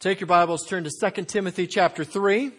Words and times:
Take 0.00 0.20
your 0.20 0.28
Bibles, 0.28 0.66
turn 0.66 0.84
to 0.84 0.90
2 0.90 1.24
Timothy 1.26 1.66
chapter 1.66 2.04
3. 2.04 2.52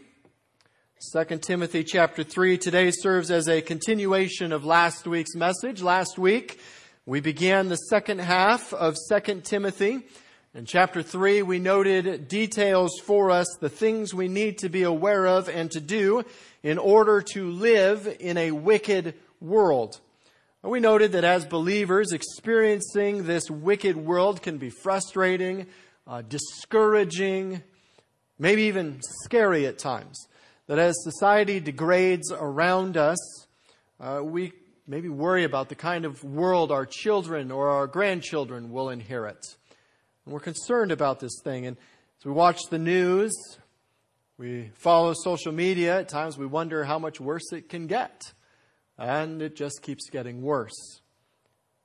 2 1.11 1.37
Timothy 1.39 1.83
chapter 1.83 2.23
3 2.23 2.59
today 2.59 2.91
serves 2.91 3.31
as 3.31 3.49
a 3.49 3.63
continuation 3.63 4.51
of 4.51 4.63
last 4.63 5.07
week's 5.07 5.33
message. 5.33 5.81
Last 5.81 6.19
week, 6.19 6.59
we 7.07 7.19
began 7.19 7.67
the 7.67 7.77
second 7.77 8.19
half 8.19 8.75
of 8.75 8.95
2 9.09 9.41
Timothy. 9.41 10.01
In 10.53 10.65
chapter 10.65 11.01
3, 11.01 11.41
we 11.41 11.57
noted 11.57 12.27
details 12.27 12.91
for 13.03 13.31
us, 13.31 13.47
the 13.59 13.69
things 13.69 14.13
we 14.13 14.27
need 14.27 14.59
to 14.59 14.69
be 14.69 14.83
aware 14.83 15.25
of 15.25 15.49
and 15.49 15.71
to 15.71 15.79
do 15.79 16.23
in 16.61 16.77
order 16.77 17.23
to 17.33 17.49
live 17.49 18.17
in 18.19 18.37
a 18.37 18.51
wicked 18.51 19.15
world. 19.39 19.99
We 20.61 20.79
noted 20.79 21.13
that 21.13 21.23
as 21.23 21.45
believers, 21.45 22.11
experiencing 22.11 23.25
this 23.25 23.49
wicked 23.49 23.97
world 23.97 24.43
can 24.43 24.59
be 24.59 24.69
frustrating, 24.69 25.65
uh, 26.11 26.21
discouraging, 26.23 27.63
maybe 28.37 28.63
even 28.63 28.99
scary 29.23 29.65
at 29.65 29.79
times. 29.79 30.27
That 30.67 30.77
as 30.77 30.93
society 31.03 31.61
degrades 31.61 32.33
around 32.33 32.97
us, 32.97 33.17
uh, 33.97 34.19
we 34.21 34.51
maybe 34.85 35.07
worry 35.07 35.45
about 35.45 35.69
the 35.69 35.75
kind 35.75 36.03
of 36.03 36.21
world 36.21 36.69
our 36.69 36.85
children 36.85 37.49
or 37.49 37.69
our 37.69 37.87
grandchildren 37.87 38.71
will 38.71 38.89
inherit. 38.89 39.55
And 40.25 40.33
we're 40.33 40.41
concerned 40.41 40.91
about 40.91 41.21
this 41.21 41.39
thing. 41.45 41.65
And 41.65 41.77
as 42.19 42.25
we 42.25 42.33
watch 42.33 42.59
the 42.69 42.77
news, 42.77 43.31
we 44.37 44.69
follow 44.73 45.13
social 45.13 45.53
media, 45.53 45.99
at 45.99 46.09
times 46.09 46.37
we 46.37 46.45
wonder 46.45 46.83
how 46.83 46.99
much 46.99 47.21
worse 47.21 47.53
it 47.53 47.69
can 47.69 47.87
get. 47.87 48.33
And 48.97 49.41
it 49.41 49.55
just 49.55 49.81
keeps 49.81 50.09
getting 50.09 50.41
worse. 50.41 50.99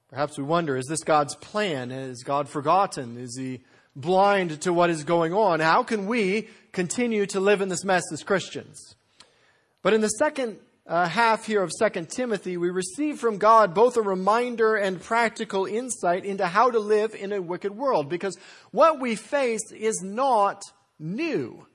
Perhaps 0.09 0.37
we 0.37 0.43
wonder, 0.43 0.77
is 0.77 0.87
this 0.87 1.05
God's 1.05 1.37
plan? 1.37 1.93
Is 1.93 2.25
God 2.25 2.49
forgotten? 2.49 3.19
Is 3.19 3.37
he 3.39 3.61
blind 3.97 4.61
to 4.61 4.73
what 4.73 4.91
is 4.91 5.03
going 5.03 5.33
on. 5.33 5.59
How 5.59 5.83
can 5.83 6.07
we 6.07 6.49
continue 6.71 7.27
to 7.27 7.41
live 7.41 7.63
in 7.63 7.69
this 7.69 7.85
mess 7.85 8.05
as 8.13 8.23
Christians? 8.23 8.95
But 9.83 9.95
in 9.95 10.03
the 10.03 10.09
second 10.09 10.59
uh, 10.87 11.09
half 11.09 11.47
here 11.47 11.63
of 11.63 11.73
2 11.77 12.07
Timothy, 12.07 12.57
we 12.57 12.71
receive 12.71 13.19
from 13.19 13.39
God 13.39 13.75
both 13.75 13.97
a 13.97 14.03
reminder 14.03 14.77
and 14.77 15.01
practical 15.01 15.65
insight 15.65 16.25
into 16.25 16.47
how 16.47 16.71
to 16.71 16.79
live 16.79 17.15
in 17.15 17.33
a 17.33 17.43
wicked 17.43 17.77
world. 17.77 18.09
Because 18.09 18.39
what 18.71 19.01
we 19.01 19.17
face 19.17 19.73
is 19.73 20.03
not 20.03 20.63
new. 20.99 21.67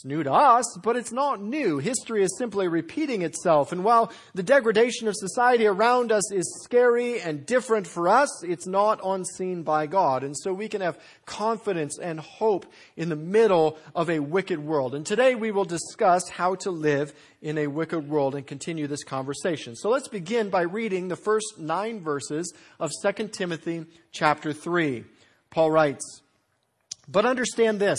It's 0.00 0.06
new 0.06 0.22
to 0.22 0.32
us, 0.32 0.64
but 0.82 0.96
it's 0.96 1.12
not 1.12 1.42
new. 1.42 1.76
History 1.76 2.22
is 2.22 2.34
simply 2.38 2.68
repeating 2.68 3.20
itself. 3.20 3.70
And 3.70 3.84
while 3.84 4.10
the 4.34 4.42
degradation 4.42 5.08
of 5.08 5.14
society 5.14 5.66
around 5.66 6.10
us 6.10 6.32
is 6.32 6.62
scary 6.64 7.20
and 7.20 7.44
different 7.44 7.86
for 7.86 8.08
us, 8.08 8.42
it's 8.42 8.66
not 8.66 9.02
unseen 9.04 9.62
by 9.62 9.86
God. 9.86 10.24
And 10.24 10.34
so 10.34 10.54
we 10.54 10.70
can 10.70 10.80
have 10.80 10.98
confidence 11.26 11.98
and 11.98 12.18
hope 12.18 12.64
in 12.96 13.10
the 13.10 13.16
middle 13.16 13.76
of 13.94 14.08
a 14.08 14.20
wicked 14.20 14.58
world. 14.58 14.94
And 14.94 15.04
today 15.04 15.34
we 15.34 15.50
will 15.50 15.66
discuss 15.66 16.30
how 16.30 16.54
to 16.54 16.70
live 16.70 17.12
in 17.42 17.58
a 17.58 17.66
wicked 17.66 18.08
world 18.08 18.34
and 18.34 18.46
continue 18.46 18.86
this 18.86 19.04
conversation. 19.04 19.76
So 19.76 19.90
let's 19.90 20.08
begin 20.08 20.48
by 20.48 20.62
reading 20.62 21.08
the 21.08 21.16
first 21.16 21.58
nine 21.58 22.00
verses 22.00 22.54
of 22.78 22.90
2 23.02 23.28
Timothy 23.28 23.84
chapter 24.12 24.54
3. 24.54 25.04
Paul 25.50 25.70
writes, 25.70 26.22
But 27.06 27.26
understand 27.26 27.80
this 27.80 27.98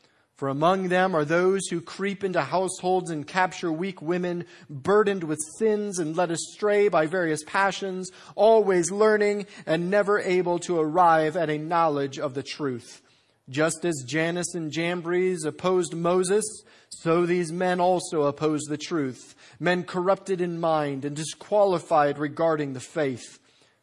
For 0.41 0.47
among 0.47 0.87
them 0.87 1.13
are 1.13 1.23
those 1.23 1.67
who 1.67 1.81
creep 1.81 2.23
into 2.23 2.41
households 2.41 3.11
and 3.11 3.27
capture 3.27 3.71
weak 3.71 4.01
women, 4.01 4.45
burdened 4.71 5.23
with 5.23 5.37
sins 5.59 5.99
and 5.99 6.17
led 6.17 6.31
astray 6.31 6.87
by 6.87 7.05
various 7.05 7.43
passions, 7.43 8.09
always 8.33 8.89
learning 8.89 9.45
and 9.67 9.91
never 9.91 10.19
able 10.19 10.57
to 10.61 10.79
arrive 10.79 11.37
at 11.37 11.51
a 11.51 11.59
knowledge 11.59 12.17
of 12.17 12.33
the 12.33 12.41
truth. 12.41 13.03
Just 13.49 13.85
as 13.85 14.03
Jannes 14.07 14.55
and 14.55 14.71
Jambres 14.71 15.45
opposed 15.45 15.93
Moses, 15.93 16.63
so 16.89 17.27
these 17.27 17.51
men 17.51 17.79
also 17.79 18.23
oppose 18.23 18.61
the 18.61 18.79
truth, 18.79 19.35
men 19.59 19.83
corrupted 19.83 20.41
in 20.41 20.59
mind 20.59 21.05
and 21.05 21.15
disqualified 21.15 22.17
regarding 22.17 22.73
the 22.73 22.79
faith. 22.79 23.37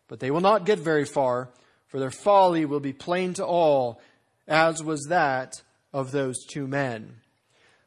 But 0.09 0.19
they 0.19 0.33
will 0.33 0.41
not 0.41 0.67
get 0.67 0.81
very 0.81 1.05
far, 1.05 1.51
for 1.87 2.01
their 2.01 2.11
folly 2.11 2.65
will 2.65 2.81
be 2.81 2.93
plain 2.93 3.35
to 3.35 3.47
all, 3.47 4.01
as 4.49 4.83
was 4.83 5.07
that 5.09 5.63
of 5.93 6.13
those 6.13 6.45
two 6.45 6.67
men. 6.67 7.17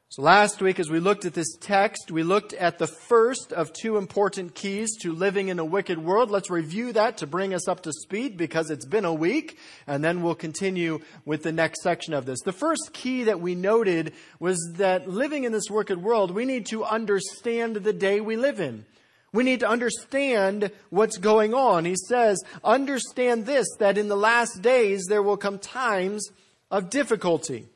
So 0.10 0.24
last 0.24 0.62
week, 0.62 0.78
as 0.78 0.90
we 0.90 1.00
looked 1.00 1.24
at 1.24 1.36
this 1.36 1.56
text, 1.56 2.12
we 2.12 2.24
looked 2.24 2.52
at 2.52 2.80
the 2.80 2.88
first 2.88 3.54
of 3.54 3.72
two 3.72 3.96
important 3.96 4.56
keys 4.56 4.98
to 5.04 5.14
living 5.14 5.48
in 5.48 5.58
a 5.58 5.64
wicked 5.64 6.04
world. 6.04 6.30
Let's 6.30 6.50
review 6.50 6.92
that 6.92 7.20
to 7.20 7.28
bring 7.28 7.54
us 7.54 7.70
up 7.70 7.84
to 7.84 7.94
speed 7.94 8.36
because 8.36 8.70
it's 8.70 8.86
been 8.86 9.06
a 9.06 9.14
week, 9.14 9.58
and 9.88 10.04
then 10.04 10.22
we'll 10.22 10.36
continue 10.36 11.00
with 11.24 11.44
the 11.44 11.54
next 11.54 11.82
section 11.82 12.14
of 12.14 12.26
this. 12.26 12.42
The 12.42 12.52
first 12.52 12.90
key 12.92 13.24
that 13.24 13.40
we 13.40 13.56
noted 13.56 14.12
was 14.38 14.60
that 14.76 15.08
living 15.08 15.46
in 15.46 15.54
this 15.54 15.70
wicked 15.70 16.04
world, 16.04 16.32
we 16.32 16.44
need 16.44 16.66
to 16.66 16.84
understand 16.84 17.78
the 17.78 17.94
day 17.94 18.20
we 18.20 18.36
live 18.36 18.60
in. 18.60 18.84
We 19.32 19.46
need 19.46 19.62
to 19.62 19.70
understand 19.70 20.72
what's 20.90 21.20
going 21.20 21.54
on. 21.54 21.86
He 21.86 21.96
says, 21.96 22.44
understand 22.66 23.46
this, 23.46 23.66
that 23.80 23.98
in 23.98 24.10
the 24.10 24.18
last 24.18 24.62
days 24.62 25.06
there 25.08 25.24
will 25.24 25.38
come 25.38 25.58
times 25.58 26.30
of 26.70 26.90
difficulty. 26.90 27.68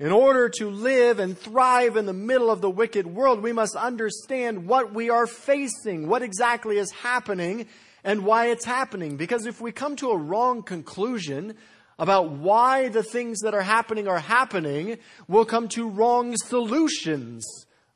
In 0.00 0.12
order 0.12 0.48
to 0.58 0.70
live 0.70 1.18
and 1.18 1.36
thrive 1.36 1.96
in 1.96 2.06
the 2.06 2.12
middle 2.12 2.52
of 2.52 2.60
the 2.60 2.70
wicked 2.70 3.04
world, 3.04 3.42
we 3.42 3.52
must 3.52 3.74
understand 3.74 4.68
what 4.68 4.94
we 4.94 5.10
are 5.10 5.26
facing, 5.26 6.06
what 6.06 6.22
exactly 6.22 6.78
is 6.78 6.92
happening, 6.92 7.66
and 8.04 8.24
why 8.24 8.46
it's 8.46 8.64
happening. 8.64 9.16
Because 9.16 9.44
if 9.44 9.60
we 9.60 9.72
come 9.72 9.96
to 9.96 10.10
a 10.10 10.16
wrong 10.16 10.62
conclusion 10.62 11.56
about 11.98 12.30
why 12.30 12.86
the 12.86 13.02
things 13.02 13.40
that 13.40 13.54
are 13.54 13.62
happening 13.62 14.06
are 14.06 14.20
happening, 14.20 14.98
we'll 15.26 15.44
come 15.44 15.66
to 15.70 15.88
wrong 15.88 16.36
solutions 16.36 17.44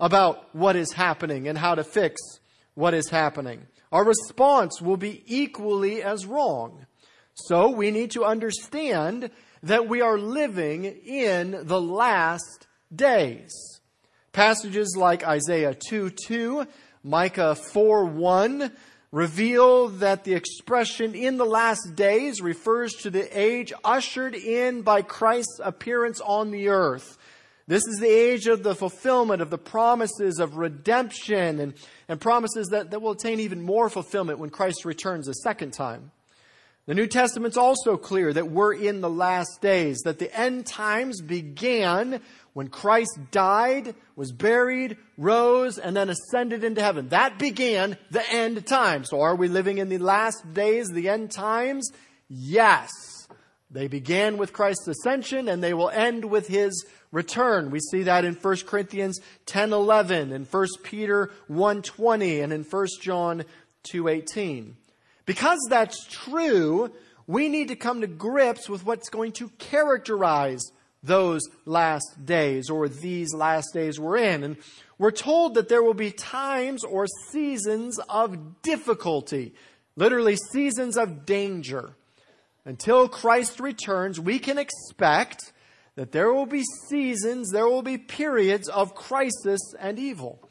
about 0.00 0.52
what 0.56 0.74
is 0.74 0.92
happening 0.94 1.46
and 1.46 1.56
how 1.56 1.76
to 1.76 1.84
fix 1.84 2.20
what 2.74 2.94
is 2.94 3.10
happening. 3.10 3.68
Our 3.92 4.04
response 4.04 4.82
will 4.82 4.96
be 4.96 5.22
equally 5.26 6.02
as 6.02 6.26
wrong. 6.26 6.84
So 7.34 7.70
we 7.70 7.92
need 7.92 8.10
to 8.12 8.24
understand 8.24 9.30
that 9.62 9.88
we 9.88 10.00
are 10.00 10.18
living 10.18 10.84
in 10.84 11.56
the 11.62 11.80
last 11.80 12.66
days. 12.94 13.52
Passages 14.32 14.96
like 14.98 15.26
Isaiah 15.26 15.74
2 15.74 16.10
2, 16.10 16.66
Micah 17.04 17.54
4 17.54 18.06
1 18.06 18.72
reveal 19.10 19.88
that 19.88 20.24
the 20.24 20.34
expression 20.34 21.14
in 21.14 21.36
the 21.36 21.44
last 21.44 21.94
days 21.94 22.40
refers 22.40 22.92
to 22.94 23.10
the 23.10 23.38
age 23.38 23.72
ushered 23.84 24.34
in 24.34 24.80
by 24.82 25.02
Christ's 25.02 25.60
appearance 25.62 26.20
on 26.22 26.50
the 26.50 26.68
earth. 26.68 27.18
This 27.68 27.86
is 27.86 27.98
the 28.00 28.08
age 28.08 28.46
of 28.46 28.62
the 28.62 28.74
fulfillment 28.74 29.42
of 29.42 29.50
the 29.50 29.58
promises 29.58 30.38
of 30.40 30.56
redemption 30.56 31.60
and, 31.60 31.74
and 32.08 32.20
promises 32.20 32.68
that, 32.68 32.90
that 32.90 33.00
will 33.00 33.12
attain 33.12 33.38
even 33.40 33.62
more 33.62 33.88
fulfillment 33.88 34.38
when 34.38 34.50
Christ 34.50 34.84
returns 34.84 35.28
a 35.28 35.34
second 35.34 35.72
time. 35.72 36.10
The 36.86 36.94
New 36.94 37.06
Testament's 37.06 37.56
also 37.56 37.96
clear 37.96 38.32
that 38.32 38.50
we're 38.50 38.74
in 38.74 39.02
the 39.02 39.10
last 39.10 39.60
days, 39.60 40.00
that 40.00 40.18
the 40.18 40.36
end 40.36 40.66
times 40.66 41.20
began 41.20 42.20
when 42.54 42.68
Christ 42.68 43.18
died, 43.30 43.94
was 44.16 44.32
buried, 44.32 44.96
rose, 45.16 45.78
and 45.78 45.96
then 45.96 46.10
ascended 46.10 46.64
into 46.64 46.82
heaven. 46.82 47.08
That 47.10 47.38
began 47.38 47.96
the 48.10 48.28
end 48.28 48.66
times. 48.66 49.10
So 49.10 49.20
are 49.20 49.36
we 49.36 49.46
living 49.46 49.78
in 49.78 49.90
the 49.90 49.98
last 49.98 50.54
days, 50.54 50.88
the 50.88 51.08
end 51.08 51.30
times? 51.30 51.88
Yes. 52.28 52.90
They 53.70 53.86
began 53.86 54.36
with 54.36 54.52
Christ's 54.52 54.88
ascension 54.88 55.48
and 55.48 55.62
they 55.62 55.74
will 55.74 55.88
end 55.90 56.24
with 56.24 56.48
his 56.48 56.84
return. 57.12 57.70
We 57.70 57.78
see 57.78 58.02
that 58.02 58.24
in 58.24 58.34
1 58.34 58.66
Corinthians 58.66 59.20
10:11, 59.46 60.32
in 60.32 60.44
1 60.44 60.66
Peter 60.82 61.30
1:20, 61.48 62.40
and 62.42 62.52
in 62.52 62.64
1 62.64 62.86
John 63.00 63.44
2:18. 63.84 64.76
Because 65.24 65.58
that's 65.68 66.04
true, 66.06 66.92
we 67.26 67.48
need 67.48 67.68
to 67.68 67.76
come 67.76 68.00
to 68.00 68.06
grips 68.06 68.68
with 68.68 68.84
what's 68.84 69.08
going 69.08 69.32
to 69.32 69.48
characterize 69.58 70.62
those 71.02 71.42
last 71.64 72.24
days 72.24 72.70
or 72.70 72.88
these 72.88 73.34
last 73.34 73.68
days 73.72 73.98
we're 73.98 74.18
in. 74.18 74.44
And 74.44 74.56
we're 74.98 75.10
told 75.10 75.54
that 75.54 75.68
there 75.68 75.82
will 75.82 75.94
be 75.94 76.12
times 76.12 76.84
or 76.84 77.06
seasons 77.30 77.98
of 78.08 78.62
difficulty, 78.62 79.54
literally 79.96 80.36
seasons 80.52 80.96
of 80.96 81.26
danger. 81.26 81.96
Until 82.64 83.08
Christ 83.08 83.58
returns, 83.58 84.20
we 84.20 84.38
can 84.38 84.58
expect 84.58 85.52
that 85.96 86.12
there 86.12 86.32
will 86.32 86.46
be 86.46 86.62
seasons, 86.88 87.50
there 87.50 87.68
will 87.68 87.82
be 87.82 87.98
periods 87.98 88.68
of 88.68 88.94
crisis 88.94 89.60
and 89.78 89.98
evil. 89.98 90.48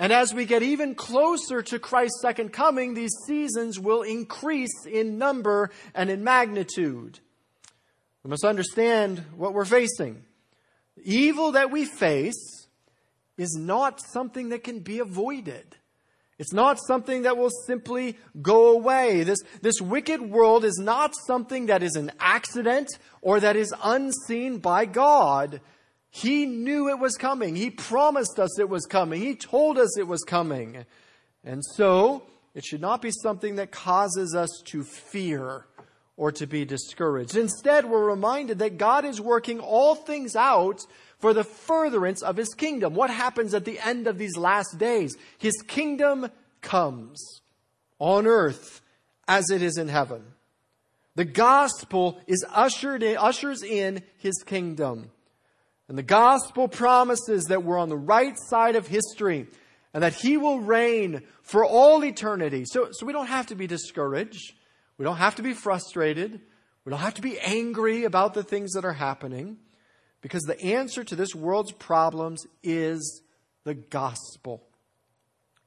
And 0.00 0.14
as 0.14 0.32
we 0.32 0.46
get 0.46 0.62
even 0.62 0.94
closer 0.94 1.60
to 1.60 1.78
Christ's 1.78 2.22
second 2.22 2.54
coming, 2.54 2.94
these 2.94 3.12
seasons 3.26 3.78
will 3.78 4.00
increase 4.00 4.86
in 4.90 5.18
number 5.18 5.70
and 5.94 6.08
in 6.08 6.24
magnitude. 6.24 7.20
We 8.24 8.30
must 8.30 8.42
understand 8.42 9.22
what 9.36 9.52
we're 9.52 9.66
facing. 9.66 10.24
The 10.96 11.02
evil 11.14 11.52
that 11.52 11.70
we 11.70 11.84
face 11.84 12.66
is 13.36 13.54
not 13.60 14.00
something 14.00 14.48
that 14.48 14.64
can 14.64 14.80
be 14.80 15.00
avoided. 15.00 15.76
It's 16.38 16.54
not 16.54 16.78
something 16.86 17.22
that 17.22 17.36
will 17.36 17.50
simply 17.66 18.16
go 18.40 18.72
away. 18.72 19.24
This, 19.24 19.40
this 19.60 19.82
wicked 19.82 20.22
world 20.22 20.64
is 20.64 20.78
not 20.78 21.12
something 21.26 21.66
that 21.66 21.82
is 21.82 21.96
an 21.96 22.10
accident 22.18 22.88
or 23.20 23.38
that 23.40 23.54
is 23.54 23.74
unseen 23.84 24.60
by 24.60 24.86
God. 24.86 25.60
He 26.10 26.44
knew 26.44 26.88
it 26.88 26.98
was 26.98 27.16
coming. 27.16 27.54
He 27.54 27.70
promised 27.70 28.38
us 28.38 28.58
it 28.58 28.68
was 28.68 28.84
coming. 28.86 29.22
He 29.22 29.36
told 29.36 29.78
us 29.78 29.96
it 29.96 30.08
was 30.08 30.22
coming. 30.24 30.84
And 31.44 31.64
so, 31.76 32.24
it 32.54 32.64
should 32.64 32.80
not 32.80 33.00
be 33.00 33.12
something 33.22 33.56
that 33.56 33.70
causes 33.70 34.34
us 34.34 34.50
to 34.66 34.82
fear 34.82 35.66
or 36.16 36.32
to 36.32 36.46
be 36.46 36.64
discouraged. 36.64 37.36
Instead, 37.36 37.86
we're 37.86 38.04
reminded 38.04 38.58
that 38.58 38.76
God 38.76 39.04
is 39.04 39.20
working 39.20 39.60
all 39.60 39.94
things 39.94 40.36
out 40.36 40.84
for 41.18 41.32
the 41.32 41.44
furtherance 41.44 42.22
of 42.22 42.36
His 42.36 42.54
kingdom. 42.54 42.94
What 42.94 43.10
happens 43.10 43.54
at 43.54 43.64
the 43.64 43.78
end 43.78 44.06
of 44.06 44.18
these 44.18 44.36
last 44.36 44.78
days? 44.78 45.16
His 45.38 45.62
kingdom 45.62 46.30
comes 46.60 47.40
on 47.98 48.26
earth 48.26 48.82
as 49.28 49.48
it 49.50 49.62
is 49.62 49.78
in 49.78 49.88
heaven. 49.88 50.24
The 51.14 51.24
gospel 51.24 52.20
is 52.26 52.44
ushered 52.50 53.02
in, 53.02 53.16
ushers 53.16 53.62
in 53.62 54.02
His 54.18 54.42
kingdom. 54.44 55.10
And 55.90 55.98
the 55.98 56.04
gospel 56.04 56.68
promises 56.68 57.46
that 57.46 57.64
we're 57.64 57.76
on 57.76 57.88
the 57.88 57.96
right 57.96 58.38
side 58.38 58.76
of 58.76 58.86
history 58.86 59.48
and 59.92 60.04
that 60.04 60.14
he 60.14 60.36
will 60.36 60.60
reign 60.60 61.22
for 61.42 61.64
all 61.64 62.04
eternity. 62.04 62.64
So, 62.64 62.90
so 62.92 63.04
we 63.04 63.12
don't 63.12 63.26
have 63.26 63.48
to 63.48 63.56
be 63.56 63.66
discouraged. 63.66 64.52
We 64.98 65.04
don't 65.04 65.16
have 65.16 65.34
to 65.34 65.42
be 65.42 65.52
frustrated. 65.52 66.42
We 66.84 66.90
don't 66.90 67.00
have 67.00 67.14
to 67.14 67.22
be 67.22 67.40
angry 67.40 68.04
about 68.04 68.34
the 68.34 68.44
things 68.44 68.74
that 68.74 68.84
are 68.84 68.92
happening 68.92 69.56
because 70.20 70.44
the 70.44 70.62
answer 70.62 71.02
to 71.02 71.16
this 71.16 71.34
world's 71.34 71.72
problems 71.72 72.46
is 72.62 73.22
the 73.64 73.74
gospel. 73.74 74.62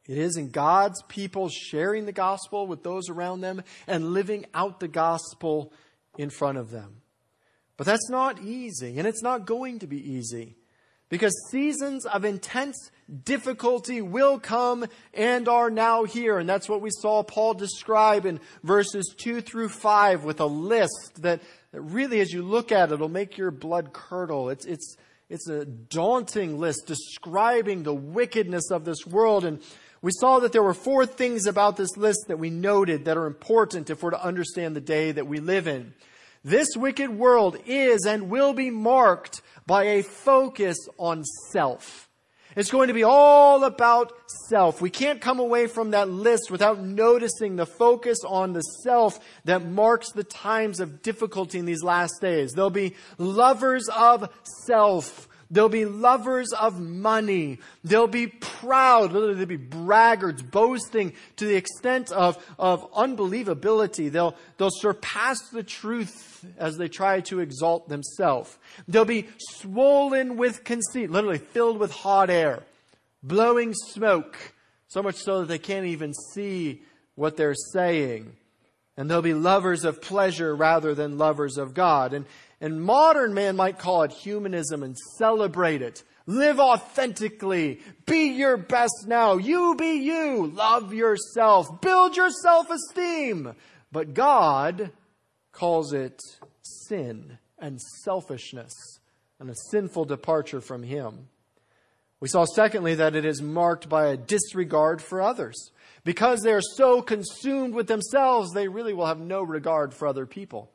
It 0.08 0.18
is 0.18 0.38
in 0.38 0.52
God's 0.52 1.04
people 1.10 1.50
sharing 1.50 2.06
the 2.06 2.14
gospel 2.14 2.66
with 2.66 2.82
those 2.82 3.10
around 3.10 3.42
them 3.42 3.62
and 3.88 4.14
living 4.14 4.46
out 4.54 4.80
the 4.80 4.88
gospel 4.88 5.74
in 6.18 6.30
front 6.30 6.60
of 6.60 6.72
them. 6.72 7.03
But 7.78 7.88
that's 7.88 8.10
not 8.10 8.42
easy, 8.42 9.00
and 9.00 9.08
it's 9.08 9.24
not 9.24 9.46
going 9.46 9.80
to 9.80 9.88
be 9.88 10.12
easy. 10.12 10.56
Because 11.10 11.34
seasons 11.52 12.06
of 12.06 12.26
intense 12.26 12.90
difficulty 13.24 14.02
will 14.02 14.40
come 14.40 14.86
and 15.14 15.48
are 15.48 15.70
now 15.70 16.06
here. 16.06 16.40
And 16.40 16.50
that's 16.50 16.70
what 16.70 16.82
we 16.82 16.90
saw 16.92 17.22
Paul 17.22 17.54
describe 17.54 18.26
in 18.26 18.40
verses 18.64 19.14
2 19.18 19.42
through 19.42 19.70
5 19.70 20.24
with 20.24 20.40
a 20.40 20.46
list 20.46 21.22
that, 21.22 21.42
that 21.72 21.82
really, 21.82 22.20
as 22.20 22.32
you 22.32 22.42
look 22.42 22.72
at 22.72 22.92
it, 22.92 23.00
will 23.00 23.10
make 23.10 23.38
your 23.38 23.52
blood 23.52 23.94
curdle. 23.94 24.50
It's, 24.50 24.66
it's, 24.66 24.96
it's 25.30 25.48
a 25.48 25.66
daunting 25.66 26.58
list 26.60 26.88
describing 26.88 27.84
the 27.84 27.94
wickedness 27.94 28.72
of 28.72 28.86
this 28.86 29.06
world. 29.06 29.46
And 29.46 29.62
we 30.02 30.12
saw 30.20 30.40
that 30.40 30.52
there 30.52 30.64
were 30.64 30.74
four 30.74 31.06
things 31.06 31.46
about 31.46 31.78
this 31.78 31.96
list 31.96 32.26
that 32.28 32.40
we 32.40 32.50
noted 32.50 33.06
that 33.06 33.18
are 33.18 33.28
important 33.28 33.90
if 33.90 34.02
we're 34.02 34.12
to 34.12 34.24
understand 34.24 34.76
the 34.76 34.82
day 34.82 35.12
that 35.12 35.28
we 35.28 35.40
live 35.40 35.68
in. 35.68 35.94
This 36.44 36.76
wicked 36.76 37.10
world 37.10 37.58
is 37.66 38.06
and 38.06 38.30
will 38.30 38.54
be 38.54 38.70
marked 38.70 39.42
by 39.66 39.84
a 39.84 40.02
focus 40.02 40.78
on 40.98 41.24
self. 41.52 42.10
It's 42.56 42.70
going 42.70 42.90
to 42.90 42.94
be 42.94 43.04
all 43.04 43.64
about 43.64 44.14
self. 44.48 44.80
We 44.82 44.90
can't 44.90 45.22
come 45.22 45.40
away 45.40 45.68
from 45.68 45.92
that 45.92 46.10
list 46.10 46.52
without 46.52 46.80
noticing 46.80 47.56
the 47.56 47.66
focus 47.66 48.20
on 48.28 48.54
the 48.54 48.62
self 48.62 49.20
that 49.46 49.66
marks 49.66 50.12
the 50.12 50.24
times 50.24 50.80
of 50.80 51.02
difficulty 51.02 51.58
in 51.60 51.66
these 51.66 51.82
last 51.82 52.22
days. 52.22 52.52
There'll 52.52 52.70
be 52.70 52.96
lovers 53.18 53.88
of 53.90 54.30
self 54.68 55.28
They'll 55.54 55.70
be 55.70 55.86
lovers 55.86 56.52
of 56.52 56.80
money. 56.80 57.60
They'll 57.84 58.08
be 58.08 58.26
proud. 58.26 59.12
They'll 59.12 59.46
be 59.46 59.56
braggarts, 59.56 60.42
boasting 60.42 61.14
to 61.36 61.46
the 61.46 61.54
extent 61.54 62.12
of, 62.12 62.44
of 62.58 62.92
unbelievability. 62.94 64.12
They'll, 64.12 64.36
they'll 64.58 64.72
surpass 64.72 65.38
the 65.50 65.62
truth 65.62 66.44
as 66.58 66.78
they 66.78 66.88
try 66.88 67.22
to 67.22 67.40
exalt 67.40 67.88
themselves. 67.88 68.58
They'll 68.88 69.06
be 69.06 69.28
swollen 69.38 70.38
with 70.38 70.64
conceit, 70.64 71.12
literally 71.12 71.38
filled 71.38 71.78
with 71.78 71.92
hot 71.92 72.32
air, 72.32 72.64
blowing 73.22 73.76
smoke, 73.76 74.54
so 74.88 75.04
much 75.04 75.18
so 75.18 75.42
that 75.42 75.50
they 75.50 75.60
can't 75.60 75.86
even 75.86 76.16
see 76.34 76.82
what 77.14 77.38
they're 77.38 77.54
saying. 77.54 78.36
And 78.98 79.10
they'll 79.10 79.22
be 79.22 79.36
lovers 79.36 79.86
of 79.86 80.02
pleasure 80.02 80.56
rather 80.56 80.96
than 80.96 81.20
lovers 81.20 81.58
of 81.58 81.76
God. 81.76 82.14
And, 82.14 82.26
and 82.64 82.82
modern 82.82 83.34
man 83.34 83.58
might 83.58 83.78
call 83.78 84.04
it 84.04 84.12
humanism 84.14 84.84
and 84.84 84.98
celebrate 85.18 85.82
it. 85.82 86.02
Live 86.26 86.62
authentically. 86.62 87.82
Be 88.06 88.30
your 88.30 88.56
best 88.56 89.06
now. 89.06 89.36
You 89.36 89.76
be 89.76 89.96
you. 89.98 90.48
Love 90.48 90.94
yourself. 90.94 91.82
Build 91.82 92.16
your 92.16 92.30
self-esteem. 92.30 93.54
But 93.92 94.14
God 94.14 94.92
calls 95.52 95.92
it 95.92 96.22
sin 96.62 97.38
and 97.60 97.82
selfishness 97.82 98.72
and 99.42 99.50
a 99.50 99.56
sinful 99.70 100.06
departure 100.06 100.62
from 100.62 100.84
Him. 100.84 101.28
We 102.22 102.30
saw 102.30 102.46
secondly 102.46 102.96
that 102.96 103.14
it 103.14 103.26
is 103.26 103.42
marked 103.42 103.90
by 103.90 104.06
a 104.06 104.16
disregard 104.16 105.02
for 105.02 105.22
others. 105.22 105.72
Because 106.06 106.40
they 106.42 106.54
are 106.54 106.62
so 106.62 107.02
consumed 107.02 107.74
with 107.74 107.88
themselves, 107.88 108.54
they 108.54 108.70
really 108.70 108.94
will 108.94 109.08
have 109.08 109.20
no 109.20 109.44
regard 109.44 109.94
for 109.94 110.08
other 110.08 110.26
people. 110.26 110.72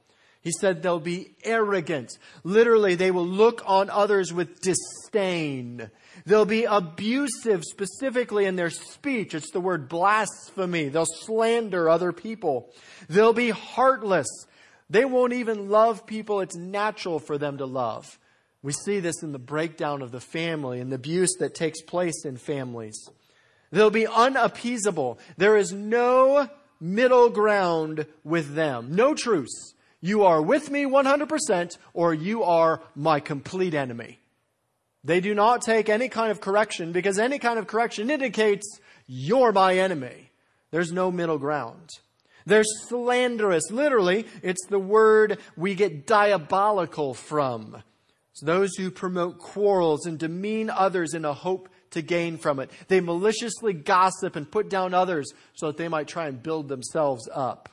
He 0.48 0.52
said 0.60 0.80
they'll 0.80 0.98
be 0.98 1.34
arrogant. 1.44 2.16
Literally, 2.42 2.94
they 2.94 3.10
will 3.10 3.26
look 3.26 3.60
on 3.66 3.90
others 3.90 4.32
with 4.32 4.62
disdain. 4.62 5.90
They'll 6.24 6.46
be 6.46 6.64
abusive, 6.64 7.64
specifically 7.64 8.46
in 8.46 8.56
their 8.56 8.70
speech. 8.70 9.34
It's 9.34 9.50
the 9.50 9.60
word 9.60 9.90
blasphemy. 9.90 10.88
They'll 10.88 11.04
slander 11.04 11.90
other 11.90 12.12
people. 12.12 12.72
They'll 13.10 13.34
be 13.34 13.50
heartless. 13.50 14.26
They 14.88 15.04
won't 15.04 15.34
even 15.34 15.68
love 15.68 16.06
people 16.06 16.40
it's 16.40 16.56
natural 16.56 17.18
for 17.18 17.36
them 17.36 17.58
to 17.58 17.66
love. 17.66 18.18
We 18.62 18.72
see 18.72 19.00
this 19.00 19.22
in 19.22 19.32
the 19.32 19.38
breakdown 19.38 20.00
of 20.00 20.12
the 20.12 20.20
family 20.20 20.80
and 20.80 20.90
the 20.90 20.96
abuse 20.96 21.34
that 21.40 21.54
takes 21.54 21.82
place 21.82 22.24
in 22.24 22.38
families. 22.38 22.96
They'll 23.70 23.90
be 23.90 24.06
unappeasable. 24.06 25.18
There 25.36 25.58
is 25.58 25.74
no 25.74 26.48
middle 26.80 27.28
ground 27.28 28.06
with 28.24 28.54
them. 28.54 28.94
No 28.96 29.12
truce. 29.12 29.74
You 30.00 30.24
are 30.24 30.40
with 30.40 30.70
me 30.70 30.84
100% 30.84 31.78
or 31.92 32.14
you 32.14 32.42
are 32.42 32.82
my 32.94 33.20
complete 33.20 33.74
enemy. 33.74 34.20
They 35.04 35.20
do 35.20 35.34
not 35.34 35.62
take 35.62 35.88
any 35.88 36.08
kind 36.08 36.30
of 36.30 36.40
correction 36.40 36.92
because 36.92 37.18
any 37.18 37.38
kind 37.38 37.58
of 37.58 37.66
correction 37.66 38.10
indicates 38.10 38.78
you're 39.06 39.52
my 39.52 39.78
enemy. 39.78 40.30
There's 40.70 40.92
no 40.92 41.10
middle 41.10 41.38
ground. 41.38 41.90
They're 42.46 42.64
slanderous. 42.64 43.70
Literally, 43.70 44.26
it's 44.42 44.66
the 44.68 44.78
word 44.78 45.38
we 45.56 45.74
get 45.74 46.06
diabolical 46.06 47.14
from. 47.14 47.82
It's 48.32 48.42
those 48.42 48.74
who 48.76 48.90
promote 48.90 49.38
quarrels 49.38 50.06
and 50.06 50.18
demean 50.18 50.70
others 50.70 51.14
in 51.14 51.24
a 51.24 51.34
hope 51.34 51.68
to 51.90 52.02
gain 52.02 52.36
from 52.36 52.60
it. 52.60 52.70
They 52.88 53.00
maliciously 53.00 53.72
gossip 53.72 54.36
and 54.36 54.50
put 54.50 54.68
down 54.68 54.94
others 54.94 55.32
so 55.54 55.68
that 55.68 55.76
they 55.76 55.88
might 55.88 56.08
try 56.08 56.28
and 56.28 56.42
build 56.42 56.68
themselves 56.68 57.28
up. 57.34 57.68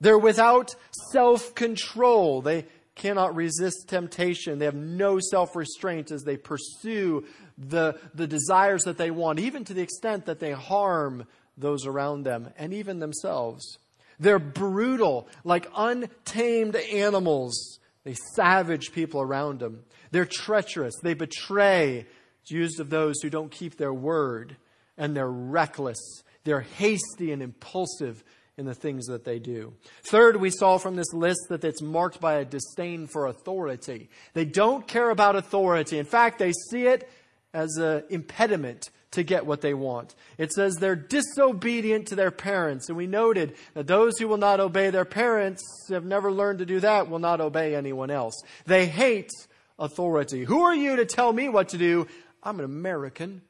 They're 0.00 0.18
without 0.18 0.74
self-control. 1.12 2.42
They 2.42 2.66
cannot 2.94 3.34
resist 3.34 3.88
temptation. 3.88 4.58
They 4.58 4.66
have 4.66 4.74
no 4.74 5.18
self-restraint 5.18 6.10
as 6.10 6.22
they 6.22 6.36
pursue 6.36 7.24
the, 7.58 7.98
the 8.14 8.26
desires 8.26 8.84
that 8.84 8.98
they 8.98 9.10
want, 9.10 9.40
even 9.40 9.64
to 9.64 9.74
the 9.74 9.82
extent 9.82 10.26
that 10.26 10.40
they 10.40 10.52
harm 10.52 11.26
those 11.56 11.86
around 11.86 12.24
them 12.24 12.50
and 12.56 12.72
even 12.72 12.98
themselves. 12.98 13.78
They're 14.18 14.38
brutal, 14.38 15.28
like 15.44 15.68
untamed 15.76 16.76
animals. 16.76 17.78
They 18.04 18.14
savage 18.34 18.92
people 18.92 19.20
around 19.20 19.60
them. 19.60 19.84
They're 20.10 20.24
treacherous. 20.26 20.94
They 21.02 21.14
betray. 21.14 22.06
It's 22.42 22.50
used 22.50 22.78
of 22.78 22.90
those 22.90 23.20
who 23.22 23.30
don't 23.30 23.50
keep 23.50 23.76
their 23.76 23.94
word. 23.94 24.56
And 24.96 25.16
they're 25.16 25.30
reckless. 25.30 25.98
They're 26.44 26.60
hasty 26.60 27.32
and 27.32 27.42
impulsive 27.42 28.22
in 28.56 28.66
the 28.66 28.74
things 28.74 29.06
that 29.06 29.24
they 29.24 29.38
do. 29.38 29.74
Third, 30.04 30.36
we 30.36 30.50
saw 30.50 30.78
from 30.78 30.96
this 30.96 31.12
list 31.12 31.40
that 31.48 31.64
it's 31.64 31.82
marked 31.82 32.20
by 32.20 32.34
a 32.34 32.44
disdain 32.44 33.06
for 33.06 33.26
authority. 33.26 34.08
They 34.32 34.44
don't 34.44 34.86
care 34.86 35.10
about 35.10 35.36
authority. 35.36 35.98
In 35.98 36.04
fact, 36.04 36.38
they 36.38 36.52
see 36.70 36.86
it 36.86 37.10
as 37.52 37.76
an 37.76 38.04
impediment 38.10 38.90
to 39.12 39.22
get 39.22 39.46
what 39.46 39.60
they 39.60 39.74
want. 39.74 40.14
It 40.38 40.52
says 40.52 40.74
they're 40.74 40.96
disobedient 40.96 42.08
to 42.08 42.16
their 42.16 42.30
parents. 42.30 42.88
And 42.88 42.96
we 42.96 43.06
noted 43.06 43.54
that 43.74 43.86
those 43.86 44.18
who 44.18 44.28
will 44.28 44.36
not 44.36 44.60
obey 44.60 44.90
their 44.90 45.04
parents 45.04 45.62
have 45.88 46.04
never 46.04 46.32
learned 46.32 46.58
to 46.58 46.66
do 46.66 46.80
that, 46.80 47.08
will 47.08 47.20
not 47.20 47.40
obey 47.40 47.74
anyone 47.74 48.10
else. 48.10 48.34
They 48.66 48.86
hate 48.86 49.30
authority. 49.78 50.44
Who 50.44 50.62
are 50.62 50.74
you 50.74 50.96
to 50.96 51.06
tell 51.06 51.32
me 51.32 51.48
what 51.48 51.70
to 51.70 51.78
do? 51.78 52.06
I'm 52.42 52.58
an 52.58 52.64
American. 52.64 53.42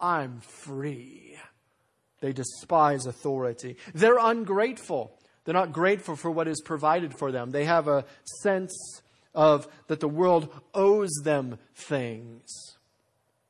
I'm 0.00 0.40
free. 0.40 1.27
They 2.20 2.32
despise 2.32 3.06
authority. 3.06 3.76
They're 3.94 4.18
ungrateful. 4.18 5.12
They're 5.44 5.54
not 5.54 5.72
grateful 5.72 6.16
for 6.16 6.30
what 6.30 6.48
is 6.48 6.60
provided 6.60 7.16
for 7.16 7.32
them. 7.32 7.50
They 7.50 7.64
have 7.64 7.88
a 7.88 8.04
sense 8.42 9.02
of 9.34 9.68
that 9.86 10.00
the 10.00 10.08
world 10.08 10.48
owes 10.74 11.10
them 11.24 11.58
things. 11.74 12.76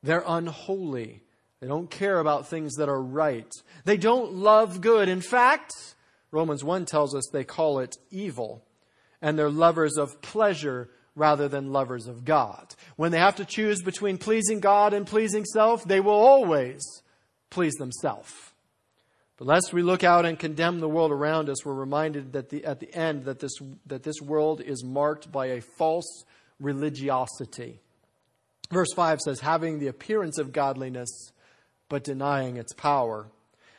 They're 0.03 0.23
unholy. 0.25 1.23
They 1.59 1.67
don't 1.67 1.89
care 1.89 2.19
about 2.19 2.47
things 2.47 2.75
that 2.75 2.89
are 2.89 3.01
right. 3.01 3.51
They 3.83 3.97
don't 3.97 4.33
love 4.33 4.81
good. 4.81 5.09
In 5.09 5.21
fact, 5.21 5.73
Romans 6.31 6.63
1 6.63 6.85
tells 6.85 7.13
us 7.15 7.27
they 7.31 7.43
call 7.43 7.79
it 7.79 7.97
evil. 8.11 8.63
And 9.21 9.37
they're 9.37 9.49
lovers 9.49 9.97
of 9.97 10.21
pleasure 10.21 10.89
rather 11.15 11.49
than 11.49 11.73
lovers 11.73 12.07
of 12.07 12.23
God. 12.23 12.75
When 12.95 13.11
they 13.11 13.19
have 13.19 13.35
to 13.37 13.45
choose 13.45 13.81
between 13.81 14.17
pleasing 14.17 14.61
God 14.61 14.93
and 14.93 15.05
pleasing 15.05 15.43
self, 15.43 15.83
they 15.83 15.99
will 15.99 16.13
always 16.13 16.81
please 17.49 17.73
themselves. 17.73 18.48
But 19.39 19.47
lest 19.47 19.71
we 19.71 19.81
look 19.81 20.03
out 20.03 20.25
and 20.25 20.37
condemn 20.37 20.81
the 20.81 20.89
world 20.89 21.13
around 21.13 21.49
us, 21.49 21.65
we're 21.65 21.73
reminded 21.73 22.33
that 22.33 22.49
the, 22.49 22.65
at 22.65 22.81
the 22.81 22.93
end 22.93 23.23
that 23.23 23.39
this, 23.39 23.53
that 23.85 24.03
this 24.03 24.21
world 24.21 24.59
is 24.59 24.83
marked 24.83 25.31
by 25.31 25.45
a 25.47 25.61
false 25.61 26.25
religiosity. 26.59 27.79
Verse 28.69 28.89
5 28.93 29.21
says, 29.21 29.39
having 29.39 29.79
the 29.79 29.87
appearance 29.87 30.37
of 30.39 30.51
godliness, 30.51 31.31
but 31.87 32.03
denying 32.03 32.57
its 32.57 32.73
power. 32.73 33.27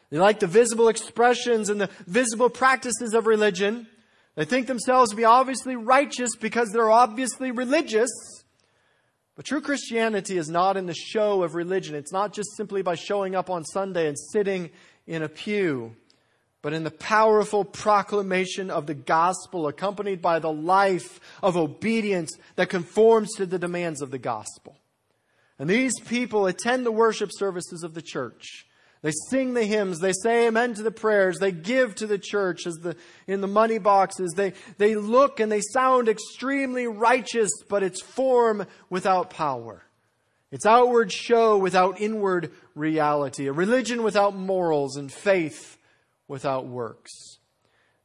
They 0.09 0.19
like 0.19 0.41
the 0.41 0.47
visible 0.47 0.89
expressions 0.89 1.69
and 1.69 1.79
the 1.79 1.91
visible 2.07 2.49
practices 2.49 3.13
of 3.13 3.27
religion. 3.27 3.87
They 4.37 4.47
think 4.47 4.67
themselves 4.67 5.11
to 5.11 5.17
be 5.17 5.27
obviously 5.27 5.77
righteous 5.77 6.37
because 6.37 6.71
they're 6.71 6.91
obviously 6.91 7.51
religious. 7.51 8.11
But 9.37 9.45
true 9.45 9.61
Christianity 9.61 10.39
is 10.39 10.49
not 10.49 10.79
in 10.79 10.87
the 10.87 10.95
show 10.95 11.43
of 11.43 11.55
religion. 11.55 11.95
It's 11.95 12.13
not 12.13 12.33
just 12.33 12.57
simply 12.57 12.81
by 12.81 12.95
showing 12.95 13.35
up 13.35 13.51
on 13.51 13.65
Sunday 13.65 14.09
and 14.09 14.19
sitting 14.19 14.71
in 15.11 15.25
a 15.25 15.29
pew, 15.29 15.97
but 16.63 16.73
in 16.73 16.85
the 16.85 16.91
powerful 16.91 17.65
proclamation 17.65 18.71
of 18.71 18.87
the 18.87 18.95
gospel 18.95 19.67
accompanied 19.67 20.23
by 20.23 20.39
the 20.39 20.53
life 20.53 21.19
of 21.43 21.57
obedience 21.57 22.39
that 22.55 22.69
conforms 22.69 23.35
to 23.37 23.45
the 23.45 23.59
demands 23.59 24.03
of 24.03 24.13
the 24.13 24.19
gospel. 24.19 24.77
And 25.59 25.69
these 25.69 25.99
people 25.99 26.47
attend 26.47 26.87
the 26.87 26.93
worship 26.93 27.31
services 27.33 27.83
of 27.83 27.93
the 27.95 28.01
church. 28.01 28.67
They 29.03 29.11
sing 29.31 29.55
the 29.55 29.65
hymns. 29.65 29.99
They 29.99 30.13
say 30.13 30.47
amen 30.47 30.75
to 30.75 30.85
the 30.85 30.93
prayers. 30.93 31.39
They 31.39 31.51
give 31.51 31.97
to 31.97 32.07
the 32.07 32.19
church 32.19 32.65
as 32.65 32.77
the, 32.77 32.97
in 33.27 33.41
the 33.41 33.49
money 33.49 33.79
boxes. 33.79 34.35
They, 34.37 34.53
they 34.79 34.95
look 34.95 35.41
and 35.41 35.51
they 35.51 35.63
sound 35.73 36.09
extremely 36.09 36.87
righteous, 36.87 37.51
but 37.69 37.83
it's 37.83 38.01
form 38.01 38.65
without 38.91 39.31
power. 39.31 39.83
It's 40.51 40.67
outward 40.67 41.13
show 41.13 41.57
without 41.57 42.01
inward 42.01 42.53
reality. 42.75 43.47
A 43.47 43.53
religion 43.53 44.03
without 44.03 44.35
morals 44.35 44.97
and 44.97 45.13
faith 45.13 45.79
without 46.27 46.67
works. 46.67 47.39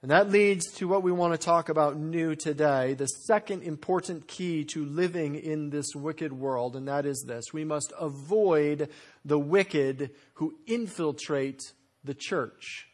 And 0.03 0.11
that 0.11 0.29
leads 0.29 0.71
to 0.73 0.87
what 0.87 1.01
we 1.01 1.11
want 1.11 1.33
to 1.33 1.43
talk 1.43 1.69
about 1.69 1.97
new 1.97 2.35
today, 2.35 2.93
the 2.93 3.07
second 3.07 3.63
important 3.63 4.27
key 4.27 4.63
to 4.65 4.85
living 4.85 5.33
in 5.33 5.71
this 5.71 5.95
wicked 5.95 6.31
world, 6.31 6.75
and 6.75 6.87
that 6.87 7.07
is 7.07 7.25
this. 7.25 7.45
We 7.51 7.63
must 7.63 7.91
avoid 7.99 8.89
the 9.23 9.39
wicked 9.39 10.11
who 10.35 10.53
infiltrate 10.67 11.73
the 12.03 12.13
church. 12.13 12.87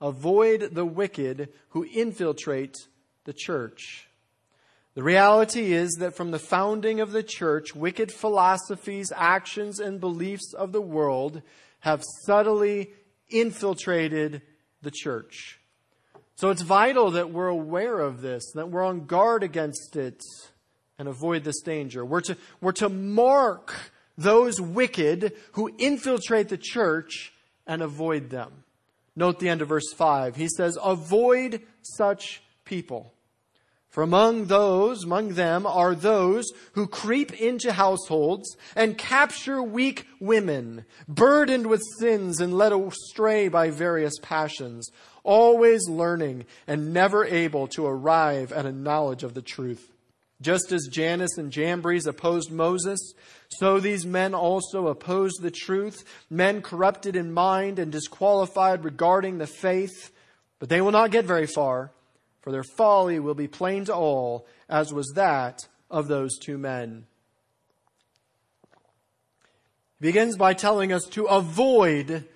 Avoid 0.00 0.70
the 0.72 0.86
wicked 0.86 1.50
who 1.70 1.84
infiltrate 1.84 2.76
the 3.24 3.34
church. 3.34 4.07
The 4.98 5.04
reality 5.04 5.74
is 5.74 5.98
that 6.00 6.16
from 6.16 6.32
the 6.32 6.40
founding 6.40 6.98
of 6.98 7.12
the 7.12 7.22
church, 7.22 7.72
wicked 7.72 8.10
philosophies, 8.10 9.12
actions, 9.14 9.78
and 9.78 10.00
beliefs 10.00 10.52
of 10.54 10.72
the 10.72 10.80
world 10.80 11.40
have 11.78 12.02
subtly 12.24 12.90
infiltrated 13.30 14.42
the 14.82 14.90
church. 14.90 15.60
So 16.34 16.50
it's 16.50 16.62
vital 16.62 17.12
that 17.12 17.30
we're 17.30 17.46
aware 17.46 18.00
of 18.00 18.22
this, 18.22 18.50
that 18.56 18.70
we're 18.70 18.84
on 18.84 19.06
guard 19.06 19.44
against 19.44 19.94
it 19.94 20.20
and 20.98 21.06
avoid 21.06 21.44
this 21.44 21.60
danger. 21.60 22.04
We're 22.04 22.22
to, 22.22 22.36
we're 22.60 22.72
to 22.72 22.88
mark 22.88 23.92
those 24.16 24.60
wicked 24.60 25.32
who 25.52 25.70
infiltrate 25.78 26.48
the 26.48 26.58
church 26.58 27.32
and 27.68 27.82
avoid 27.82 28.30
them. 28.30 28.64
Note 29.14 29.38
the 29.38 29.48
end 29.48 29.62
of 29.62 29.68
verse 29.68 29.92
5. 29.92 30.34
He 30.34 30.48
says, 30.48 30.76
Avoid 30.82 31.62
such 31.82 32.42
people. 32.64 33.12
For 33.88 34.02
among 34.02 34.46
those, 34.46 35.04
among 35.04 35.30
them, 35.30 35.66
are 35.66 35.94
those 35.94 36.50
who 36.72 36.86
creep 36.86 37.32
into 37.40 37.72
households 37.72 38.56
and 38.76 38.98
capture 38.98 39.62
weak 39.62 40.06
women, 40.20 40.84
burdened 41.08 41.66
with 41.66 41.82
sins 41.98 42.40
and 42.40 42.56
led 42.56 42.72
astray 42.72 43.48
by 43.48 43.70
various 43.70 44.18
passions 44.20 44.90
always 45.28 45.86
learning 45.88 46.46
and 46.66 46.94
never 46.94 47.24
able 47.24 47.66
to 47.68 47.84
arrive 47.86 48.50
at 48.50 48.64
a 48.64 48.72
knowledge 48.72 49.22
of 49.22 49.34
the 49.34 49.42
truth. 49.42 49.92
Just 50.40 50.72
as 50.72 50.88
Jannes 50.90 51.36
and 51.36 51.52
Jambres 51.52 52.06
opposed 52.06 52.50
Moses, 52.50 52.98
so 53.48 53.78
these 53.78 54.06
men 54.06 54.34
also 54.34 54.86
opposed 54.86 55.42
the 55.42 55.50
truth, 55.50 56.04
men 56.30 56.62
corrupted 56.62 57.14
in 57.14 57.32
mind 57.32 57.78
and 57.78 57.92
disqualified 57.92 58.84
regarding 58.84 59.36
the 59.36 59.46
faith. 59.46 60.10
But 60.60 60.70
they 60.70 60.80
will 60.80 60.92
not 60.92 61.10
get 61.10 61.24
very 61.26 61.46
far, 61.46 61.92
for 62.48 62.52
their 62.52 62.64
folly 62.64 63.20
will 63.20 63.34
be 63.34 63.46
plain 63.46 63.84
to 63.84 63.94
all, 63.94 64.46
as 64.70 64.90
was 64.90 65.12
that 65.16 65.68
of 65.90 66.08
those 66.08 66.38
two 66.38 66.56
men. 66.56 67.04
He 70.00 70.06
begins 70.06 70.34
by 70.34 70.54
telling 70.54 70.90
us 70.90 71.04
to 71.10 71.26
avoid 71.26 72.26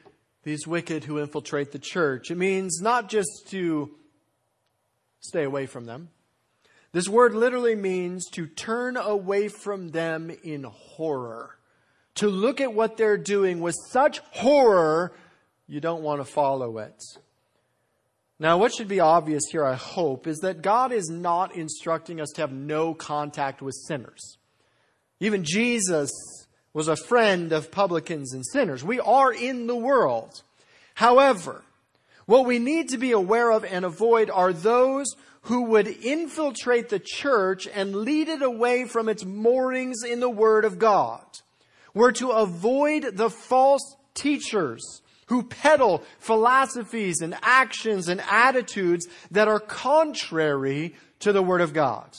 these 0.42 0.66
wicked 0.66 1.04
who 1.04 1.18
infiltrate 1.18 1.72
the 1.72 1.78
church. 1.78 2.30
It 2.30 2.36
means 2.36 2.82
not 2.82 3.08
just 3.08 3.48
to 3.52 3.92
stay 5.20 5.44
away 5.44 5.64
from 5.64 5.86
them. 5.86 6.10
This 6.92 7.08
word 7.08 7.34
literally 7.34 7.74
means 7.74 8.28
to 8.32 8.46
turn 8.46 8.98
away 8.98 9.48
from 9.48 9.92
them 9.92 10.30
in 10.44 10.64
horror. 10.64 11.56
To 12.16 12.28
look 12.28 12.60
at 12.60 12.74
what 12.74 12.98
they're 12.98 13.16
doing 13.16 13.62
with 13.62 13.76
such 13.88 14.18
horror, 14.18 15.14
you 15.66 15.80
don't 15.80 16.02
want 16.02 16.20
to 16.20 16.30
follow 16.30 16.76
it. 16.76 17.02
Now, 18.42 18.58
what 18.58 18.74
should 18.74 18.88
be 18.88 18.98
obvious 18.98 19.44
here, 19.52 19.64
I 19.64 19.74
hope, 19.74 20.26
is 20.26 20.38
that 20.38 20.62
God 20.62 20.90
is 20.90 21.08
not 21.08 21.54
instructing 21.54 22.20
us 22.20 22.30
to 22.30 22.40
have 22.40 22.50
no 22.50 22.92
contact 22.92 23.62
with 23.62 23.76
sinners. 23.86 24.36
Even 25.20 25.44
Jesus 25.44 26.10
was 26.72 26.88
a 26.88 26.96
friend 26.96 27.52
of 27.52 27.70
publicans 27.70 28.34
and 28.34 28.44
sinners. 28.44 28.82
We 28.82 28.98
are 28.98 29.32
in 29.32 29.68
the 29.68 29.76
world. 29.76 30.42
However, 30.94 31.62
what 32.26 32.44
we 32.44 32.58
need 32.58 32.88
to 32.88 32.98
be 32.98 33.12
aware 33.12 33.52
of 33.52 33.64
and 33.64 33.84
avoid 33.84 34.28
are 34.28 34.52
those 34.52 35.14
who 35.42 35.66
would 35.66 35.86
infiltrate 35.86 36.88
the 36.88 36.98
church 36.98 37.68
and 37.72 37.94
lead 37.94 38.26
it 38.26 38.42
away 38.42 38.86
from 38.86 39.08
its 39.08 39.24
moorings 39.24 40.02
in 40.02 40.18
the 40.18 40.28
Word 40.28 40.64
of 40.64 40.80
God. 40.80 41.24
We're 41.94 42.10
to 42.10 42.30
avoid 42.30 43.16
the 43.16 43.30
false 43.30 43.94
teachers 44.14 45.00
who 45.32 45.42
peddle 45.42 46.02
philosophies 46.18 47.22
and 47.22 47.34
actions 47.40 48.06
and 48.06 48.20
attitudes 48.30 49.06
that 49.30 49.48
are 49.48 49.58
contrary 49.58 50.94
to 51.20 51.32
the 51.32 51.42
Word 51.42 51.62
of 51.62 51.72
God. 51.72 52.18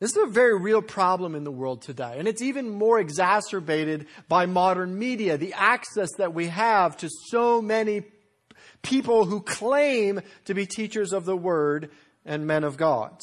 This 0.00 0.10
is 0.10 0.24
a 0.24 0.26
very 0.26 0.58
real 0.58 0.82
problem 0.82 1.36
in 1.36 1.44
the 1.44 1.52
world 1.52 1.80
today, 1.82 2.16
and 2.18 2.26
it's 2.26 2.42
even 2.42 2.70
more 2.70 2.98
exacerbated 2.98 4.08
by 4.26 4.46
modern 4.46 4.98
media, 4.98 5.38
the 5.38 5.52
access 5.52 6.10
that 6.18 6.34
we 6.34 6.48
have 6.48 6.96
to 6.96 7.08
so 7.28 7.62
many 7.62 8.02
people 8.82 9.26
who 9.26 9.40
claim 9.40 10.22
to 10.46 10.54
be 10.54 10.66
teachers 10.66 11.12
of 11.12 11.24
the 11.24 11.36
Word 11.36 11.88
and 12.24 12.48
men 12.48 12.64
of 12.64 12.76
God. 12.76 13.16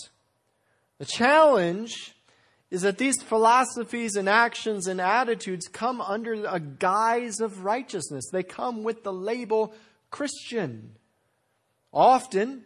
The 1.00 1.06
challenge 1.06 2.16
is 2.70 2.82
that 2.82 2.98
these 2.98 3.22
philosophies 3.22 4.16
and 4.16 4.28
actions 4.28 4.88
and 4.88 5.00
attitudes 5.00 5.68
come 5.68 6.02
under 6.02 6.46
a 6.46 6.60
guise 6.60 7.40
of 7.40 7.64
righteousness. 7.64 8.26
They 8.32 8.44
come 8.44 8.84
with 8.84 9.04
the 9.04 9.14
label 9.14 9.74
Christian. 10.12 10.96
Often, 11.94 12.64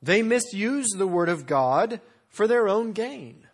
they 0.00 0.22
misuse 0.22 0.88
the 0.96 1.06
Word 1.06 1.28
of 1.28 1.46
God 1.46 2.00
for 2.28 2.46
their 2.46 2.68
own 2.68 2.92
gain. 2.92 3.46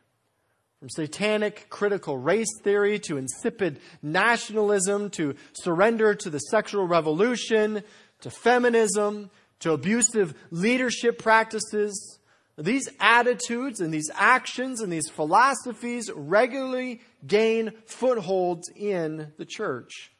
From 0.78 0.90
satanic 0.90 1.66
critical 1.71 2.19
race 2.19 2.61
theory 2.62 2.99
to 3.00 3.16
insipid 3.16 3.81
nationalism 4.02 5.11
to 5.11 5.35
surrender 5.54 6.14
to 6.14 6.31
the 6.31 6.38
sexual 6.38 6.87
revolution 6.87 7.83
to 8.21 8.31
feminism 8.31 9.31
to 9.61 9.73
abusive 9.73 10.35
leadership 10.50 11.19
practices, 11.19 12.19
these 12.56 12.88
attitudes 13.00 13.80
and 13.80 13.92
these 13.92 14.11
actions 14.14 14.80
and 14.80 14.92
these 14.92 15.08
philosophies 15.08 16.11
regularly 16.14 17.00
gain 17.26 17.73
footholds 17.87 18.70
in 18.76 19.32
the 19.38 19.44
church. 19.44 20.12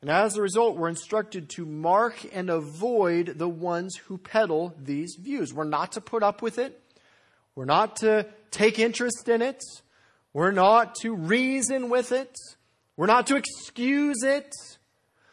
And 0.00 0.10
as 0.10 0.36
a 0.36 0.42
result, 0.42 0.76
we're 0.76 0.88
instructed 0.88 1.50
to 1.50 1.66
mark 1.66 2.24
and 2.32 2.48
avoid 2.48 3.38
the 3.38 3.48
ones 3.48 3.96
who 3.96 4.16
peddle 4.16 4.74
these 4.78 5.16
views. 5.20 5.52
We're 5.52 5.64
not 5.64 5.92
to 5.92 6.00
put 6.00 6.22
up 6.22 6.40
with 6.40 6.58
it. 6.58 6.80
We're 7.54 7.66
not 7.66 7.96
to 7.96 8.26
take 8.50 8.78
interest 8.78 9.28
in 9.28 9.42
it. 9.42 9.62
We're 10.32 10.52
not 10.52 10.94
to 11.02 11.14
reason 11.14 11.90
with 11.90 12.12
it. 12.12 12.34
We're 12.96 13.06
not 13.06 13.26
to 13.28 13.36
excuse 13.36 14.22
it. 14.22 14.52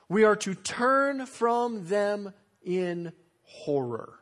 We 0.10 0.24
are 0.24 0.36
to 0.38 0.54
turn 0.54 1.26
from 1.26 1.88
them 1.88 2.34
in 2.64 3.14
horror. 3.44 4.20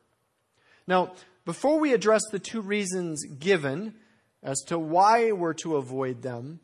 Now, 0.87 1.13
before 1.45 1.79
we 1.79 1.93
address 1.93 2.23
the 2.31 2.39
two 2.39 2.61
reasons 2.61 3.23
given 3.39 3.93
as 4.41 4.59
to 4.67 4.79
why 4.79 5.31
we're 5.31 5.53
to 5.53 5.75
avoid 5.75 6.21
them, 6.23 6.59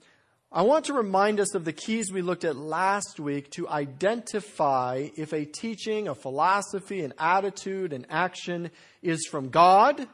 I 0.51 0.63
want 0.63 0.85
to 0.85 0.93
remind 0.93 1.39
us 1.39 1.55
of 1.55 1.63
the 1.63 1.71
keys 1.71 2.11
we 2.11 2.21
looked 2.21 2.43
at 2.43 2.57
last 2.57 3.19
week 3.19 3.51
to 3.51 3.69
identify 3.69 5.07
if 5.15 5.31
a 5.33 5.45
teaching, 5.45 6.07
a 6.07 6.15
philosophy, 6.15 7.03
an 7.03 7.13
attitude, 7.17 7.93
an 7.93 8.05
action 8.09 8.69
is 9.01 9.27
from 9.29 9.49
God 9.49 10.07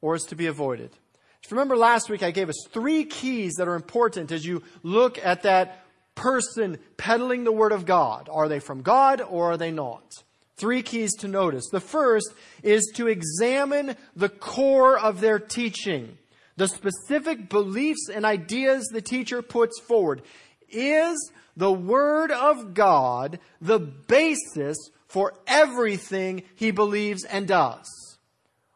or 0.00 0.14
is 0.14 0.22
to 0.24 0.36
be 0.36 0.46
avoided. 0.46 0.96
If 1.42 1.50
you 1.50 1.56
remember 1.56 1.76
last 1.76 2.08
week, 2.08 2.22
I 2.22 2.30
gave 2.30 2.48
us 2.48 2.66
three 2.70 3.04
keys 3.04 3.54
that 3.58 3.68
are 3.68 3.74
important 3.74 4.32
as 4.32 4.46
you 4.46 4.62
look 4.82 5.18
at 5.18 5.42
that 5.42 5.84
person 6.14 6.78
peddling 6.96 7.44
the 7.44 7.52
Word 7.52 7.72
of 7.72 7.86
God. 7.86 8.28
Are 8.30 8.48
they 8.48 8.60
from 8.60 8.82
God 8.82 9.20
or 9.20 9.52
are 9.52 9.56
they 9.56 9.72
not? 9.72 10.22
Three 10.60 10.82
keys 10.82 11.14
to 11.20 11.28
notice. 11.28 11.70
The 11.70 11.80
first 11.80 12.34
is 12.62 12.92
to 12.96 13.08
examine 13.08 13.96
the 14.14 14.28
core 14.28 14.98
of 14.98 15.22
their 15.22 15.38
teaching, 15.38 16.18
the 16.56 16.68
specific 16.68 17.48
beliefs 17.48 18.10
and 18.12 18.26
ideas 18.26 18.86
the 18.92 19.00
teacher 19.00 19.40
puts 19.40 19.80
forward. 19.80 20.20
Is 20.68 21.32
the 21.56 21.72
Word 21.72 22.30
of 22.30 22.74
God 22.74 23.38
the 23.62 23.78
basis 23.78 24.76
for 25.08 25.32
everything 25.46 26.42
he 26.56 26.72
believes 26.72 27.24
and 27.24 27.48
does? 27.48 28.18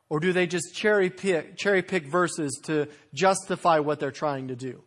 Or 0.09 0.21
do 0.21 0.33
they 0.33 0.47
just 0.47 0.75
cherry 0.75 1.11
pick, 1.11 1.59
cherry 1.59 1.83
pick 1.83 2.07
verses 2.07 2.59
to 2.65 2.89
justify 3.13 3.81
what 3.81 4.01
they're 4.01 4.11
trying 4.11 4.49
to 4.49 4.57
do? 4.57 4.83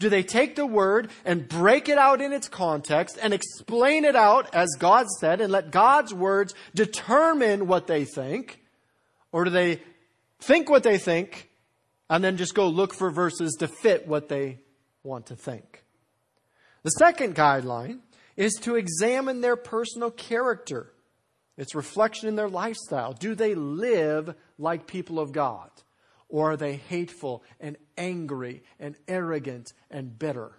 Do 0.00 0.08
they 0.08 0.22
take 0.22 0.56
the 0.56 0.66
word 0.66 1.10
and 1.26 1.46
break 1.46 1.90
it 1.90 1.98
out 1.98 2.22
in 2.22 2.32
its 2.32 2.48
context 2.48 3.18
and 3.20 3.34
explain 3.34 4.06
it 4.06 4.16
out 4.16 4.52
as 4.54 4.74
God 4.78 5.06
said 5.20 5.42
and 5.42 5.52
let 5.52 5.70
God's 5.70 6.14
words 6.14 6.54
determine 6.74 7.66
what 7.66 7.86
they 7.86 8.06
think? 8.06 8.62
Or 9.30 9.44
do 9.44 9.50
they 9.50 9.82
think 10.40 10.70
what 10.70 10.82
they 10.82 10.96
think 10.96 11.50
and 12.08 12.24
then 12.24 12.38
just 12.38 12.54
go 12.54 12.66
look 12.68 12.94
for 12.94 13.10
verses 13.10 13.56
to 13.60 13.68
fit 13.68 14.08
what 14.08 14.30
they 14.30 14.60
want 15.04 15.26
to 15.26 15.36
think? 15.36 15.84
The 16.82 16.92
second 16.92 17.36
guideline 17.36 17.98
is 18.38 18.54
to 18.62 18.76
examine 18.76 19.42
their 19.42 19.56
personal 19.56 20.10
character, 20.10 20.94
its 21.58 21.74
reflection 21.74 22.26
in 22.26 22.36
their 22.36 22.48
lifestyle. 22.48 23.12
Do 23.12 23.34
they 23.34 23.54
live 23.54 24.34
like 24.58 24.86
people 24.86 25.20
of 25.20 25.32
God? 25.32 25.70
Or 26.30 26.52
are 26.52 26.56
they 26.56 26.76
hateful 26.76 27.42
and 27.60 27.76
angry 27.98 28.62
and 28.78 28.94
arrogant 29.06 29.72
and 29.90 30.18
bitter? 30.18 30.52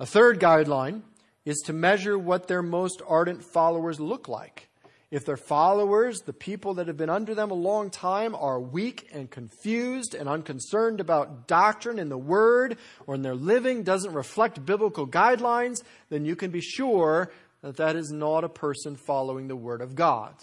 A 0.00 0.06
third 0.06 0.40
guideline 0.40 1.02
is 1.44 1.58
to 1.66 1.72
measure 1.72 2.18
what 2.18 2.48
their 2.48 2.62
most 2.62 3.00
ardent 3.06 3.44
followers 3.44 4.00
look 4.00 4.28
like. 4.28 4.68
If 5.10 5.24
their 5.24 5.36
followers, 5.36 6.20
the 6.20 6.32
people 6.32 6.74
that 6.74 6.88
have 6.88 6.96
been 6.96 7.10
under 7.10 7.34
them 7.34 7.52
a 7.52 7.54
long 7.54 7.90
time, 7.90 8.34
are 8.34 8.60
weak 8.60 9.08
and 9.12 9.30
confused 9.30 10.14
and 10.14 10.28
unconcerned 10.28 11.00
about 11.00 11.46
doctrine 11.46 12.00
and 12.00 12.10
the 12.10 12.18
word, 12.18 12.76
or 13.06 13.14
in 13.14 13.22
their 13.22 13.36
living 13.36 13.84
doesn't 13.84 14.12
reflect 14.12 14.66
biblical 14.66 15.06
guidelines, 15.06 15.82
then 16.10 16.24
you 16.24 16.34
can 16.34 16.50
be 16.50 16.60
sure 16.60 17.30
that 17.62 17.76
that 17.76 17.94
is 17.94 18.10
not 18.10 18.42
a 18.42 18.48
person 18.48 18.96
following 18.96 19.46
the 19.46 19.56
word 19.56 19.80
of 19.80 19.94
God, 19.94 20.34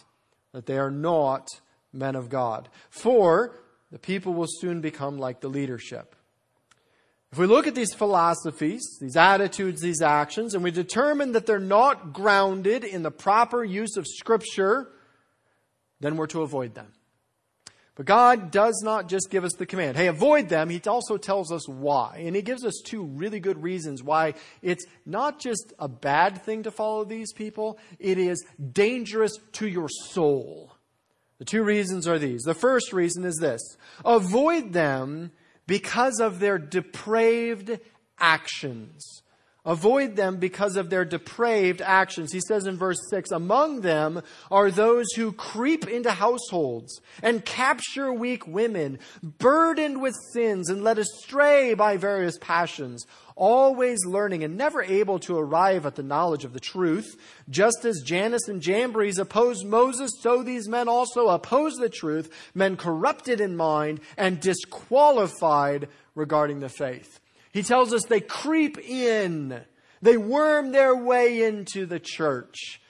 that 0.54 0.66
they 0.66 0.78
are 0.78 0.92
not 0.92 1.50
men 1.92 2.16
of 2.16 2.30
God. 2.30 2.70
For 2.90 3.60
the 3.94 4.00
people 4.00 4.34
will 4.34 4.48
soon 4.50 4.82
become 4.82 5.20
like 5.20 5.40
the 5.40 5.48
leadership. 5.48 6.16
If 7.32 7.38
we 7.38 7.46
look 7.46 7.68
at 7.68 7.76
these 7.76 7.94
philosophies, 7.94 8.98
these 9.00 9.16
attitudes, 9.16 9.82
these 9.82 10.02
actions, 10.02 10.56
and 10.56 10.64
we 10.64 10.72
determine 10.72 11.34
that 11.34 11.46
they're 11.46 11.60
not 11.60 12.12
grounded 12.12 12.84
in 12.84 13.04
the 13.04 13.12
proper 13.12 13.64
use 13.64 13.96
of 13.96 14.08
Scripture, 14.08 14.90
then 16.00 16.18
we're 16.18 16.26
to 16.26 16.42
avoid 16.42 16.74
them. 16.74 16.88
But 17.94 18.08
God 18.08 18.50
does 18.50 18.82
not 18.84 19.10
just 19.10 19.30
give 19.30 19.44
us 19.44 19.54
the 19.54 19.68
command, 19.68 19.96
hey, 19.96 20.08
avoid 20.08 20.50
them. 20.50 20.72
He 20.72 20.82
also 20.88 21.18
tells 21.18 21.52
us 21.52 21.70
why. 21.70 22.24
And 22.26 22.36
He 22.36 22.42
gives 22.42 22.66
us 22.66 22.82
two 22.84 23.04
really 23.04 23.40
good 23.40 23.62
reasons 23.62 24.02
why 24.02 24.34
it's 24.64 24.88
not 25.06 25.40
just 25.40 25.72
a 25.78 25.88
bad 25.88 26.42
thing 26.42 26.64
to 26.64 26.72
follow 26.72 27.06
these 27.06 27.32
people, 27.32 27.78
it 28.00 28.18
is 28.18 28.44
dangerous 28.72 29.38
to 29.54 29.68
your 29.68 29.88
soul. 29.88 30.73
The 31.44 31.50
two 31.50 31.64
reasons 31.64 32.08
are 32.08 32.18
these. 32.18 32.44
The 32.44 32.54
first 32.54 32.94
reason 32.94 33.26
is 33.26 33.36
this 33.36 33.60
avoid 34.06 34.72
them 34.72 35.34
because 35.68 36.22
of 36.22 36.40
their 36.40 36.58
depraved 36.58 37.82
actions. 38.18 39.24
Avoid 39.66 40.18
them 40.18 40.38
because 40.38 40.76
of 40.76 40.90
their 40.90 41.06
depraved 41.06 41.82
actions. 41.82 42.34
He 42.34 42.42
says 42.42 42.66
in 42.66 42.76
verse 42.76 43.00
6 43.10 43.32
Among 43.32 43.80
them 43.80 44.22
are 44.52 44.70
those 44.70 45.06
who 45.16 45.32
creep 45.32 45.88
into 45.88 46.12
households 46.12 47.00
and 47.22 47.46
capture 47.46 48.12
weak 48.12 48.46
women, 48.46 49.00
burdened 49.22 50.02
with 50.02 50.16
sins 50.34 50.70
and 50.70 50.84
led 50.84 50.98
astray 51.00 51.74
by 51.76 51.96
various 51.96 52.38
passions 52.40 53.06
always 53.36 54.06
learning 54.06 54.44
and 54.44 54.58
never 54.58 54.84
able 54.84 55.20
to 55.20 55.38
arrive 55.38 55.86
at 55.86 55.96
the 55.96 56.04
knowledge 56.04 56.46
of 56.46 56.54
the 56.54 56.60
truth. 56.60 57.16
Just 57.50 57.86
as 57.86 58.04
Jannes 58.06 58.48
and 58.48 58.62
Jambres 58.62 59.18
opposed 59.18 59.66
Moses, 59.66 60.12
so 60.20 60.44
these 60.44 60.68
men 60.68 60.88
also 60.88 61.30
oppose 61.30 61.74
the 61.76 61.90
truth, 61.90 62.30
men 62.54 62.78
corrupted 62.78 63.42
in 63.42 63.56
mind 63.56 64.00
and 64.18 64.40
disqualified 64.40 65.88
regarding 66.16 66.60
the 66.60 66.70
faith. 66.70 67.20
He 67.54 67.64
tells 67.64 67.94
us 67.94 68.04
they 68.04 68.20
creep 68.20 68.78
in. 68.78 69.62
They 70.02 70.18
worm 70.18 70.72
their 70.72 70.96
way 70.96 71.44
into 71.44 71.86
the 71.86 72.00
church. 72.00 72.82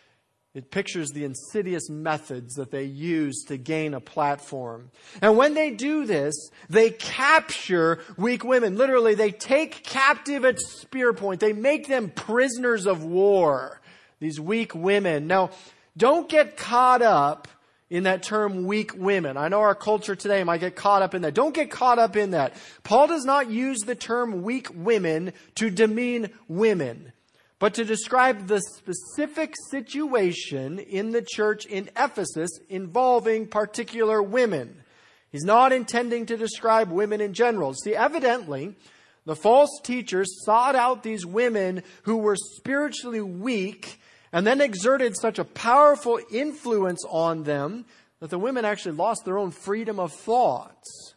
It 0.55 0.71
pictures 0.71 1.09
the 1.09 1.25
insidious 1.25 1.89
methods 1.89 2.55
that 2.55 2.71
they 2.71 2.83
use 2.83 3.43
to 3.47 3.57
gain 3.57 3.93
a 3.93 3.99
platform. 3.99 4.91
And 5.21 5.35
when 5.35 5.55
they 5.55 5.71
do 5.71 6.05
this, 6.05 6.33
they 6.69 6.91
capture 6.91 7.99
weak 8.17 8.43
women. 8.43 8.77
Literally, 8.77 9.15
they 9.15 9.31
take 9.31 9.83
captive 9.83 10.45
at 10.45 10.59
spear 10.59 11.11
point. 11.11 11.39
They 11.39 11.53
make 11.53 11.87
them 11.87 12.11
prisoners 12.11 12.85
of 12.85 13.03
war. 13.03 13.81
These 14.19 14.39
weak 14.39 14.75
women. 14.75 15.25
Now, 15.27 15.49
don't 15.97 16.29
get 16.29 16.55
caught 16.55 17.01
up 17.01 17.47
in 17.93 18.03
that 18.03 18.23
term 18.23 18.65
weak 18.65 18.91
women. 18.95 19.37
I 19.37 19.49
know 19.49 19.59
our 19.59 19.75
culture 19.75 20.15
today 20.15 20.43
might 20.43 20.61
get 20.61 20.75
caught 20.75 21.03
up 21.03 21.13
in 21.13 21.21
that. 21.21 21.35
Don't 21.35 21.53
get 21.53 21.69
caught 21.69 21.99
up 21.99 22.15
in 22.15 22.31
that. 22.31 22.55
Paul 22.81 23.05
does 23.05 23.23
not 23.23 23.51
use 23.51 23.81
the 23.81 23.93
term 23.93 24.41
weak 24.41 24.67
women 24.73 25.31
to 25.55 25.69
demean 25.69 26.31
women 26.47 27.13
but 27.59 27.75
to 27.75 27.85
describe 27.85 28.47
the 28.47 28.59
specific 28.59 29.53
situation 29.69 30.79
in 30.79 31.11
the 31.11 31.21
church 31.21 31.65
in 31.65 31.89
Ephesus 31.95 32.49
involving 32.67 33.47
particular 33.47 34.21
women. 34.21 34.83
He's 35.31 35.45
not 35.45 35.71
intending 35.71 36.25
to 36.25 36.35
describe 36.35 36.91
women 36.91 37.21
in 37.21 37.33
general. 37.33 37.73
See, 37.73 37.95
evidently, 37.95 38.75
the 39.23 39.37
false 39.37 39.79
teachers 39.81 40.43
sought 40.43 40.75
out 40.75 41.03
these 41.03 41.25
women 41.25 41.83
who 42.01 42.17
were 42.17 42.35
spiritually 42.35 43.21
weak 43.21 43.97
and 44.33 44.45
then 44.45 44.59
exerted 44.59 45.15
such 45.15 45.37
a 45.37 45.45
powerful 45.45 46.19
influence 46.31 47.05
on 47.07 47.43
them 47.43 47.85
that 48.19 48.31
the 48.31 48.39
women 48.39 48.65
actually 48.65 48.95
lost 48.95 49.23
their 49.23 49.37
own 49.37 49.51
freedom 49.51 49.99
of 49.99 50.11
thoughts. 50.11 51.13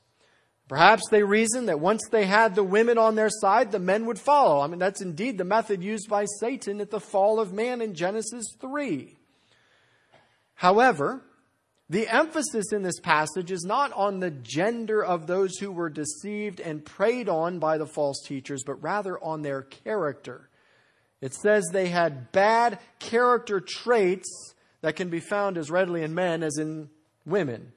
Perhaps 0.69 1.05
they 1.11 1.23
reasoned 1.23 1.69
that 1.69 1.81
once 1.81 2.03
they 2.11 2.27
had 2.27 2.55
the 2.55 2.63
women 2.63 2.99
on 2.99 3.15
their 3.15 3.31
side, 3.31 3.73
the 3.73 3.79
men 3.79 4.05
would 4.07 4.19
follow. 4.19 4.61
I 4.61 4.67
mean, 4.67 4.81
that's 4.81 5.01
indeed 5.01 5.39
the 5.39 5.45
method 5.45 5.83
used 5.83 6.09
by 6.11 6.27
Satan 6.41 6.81
at 6.81 6.91
the 6.91 7.01
fall 7.01 7.41
of 7.41 7.53
man 7.53 7.81
in 7.81 7.95
Genesis 7.95 8.45
3. 8.61 9.17
However, 10.55 11.23
the 11.89 12.09
emphasis 12.09 12.73
in 12.73 12.83
this 12.83 12.99
passage 12.99 13.53
is 13.53 13.65
not 13.65 13.93
on 13.93 14.19
the 14.19 14.33
gender 14.33 15.03
of 15.03 15.27
those 15.27 15.57
who 15.59 15.71
were 15.71 15.89
deceived 15.89 16.59
and 16.59 16.85
preyed 16.85 17.29
on 17.29 17.61
by 17.61 17.79
the 17.79 17.87
false 17.87 18.21
teachers, 18.27 18.65
but 18.67 18.83
rather 18.83 19.23
on 19.23 19.43
their 19.43 19.63
character. 19.63 20.51
It 21.21 21.35
says 21.35 21.69
they 21.73 21.89
had 21.89 22.33
bad 22.33 22.79
character 22.99 23.61
traits 23.61 24.55
that 24.83 24.97
can 24.97 25.09
be 25.09 25.21
found 25.21 25.57
as 25.57 25.71
readily 25.71 26.03
in 26.03 26.15
men 26.15 26.43
as 26.43 26.59
in 26.59 26.91
women. 27.25 27.73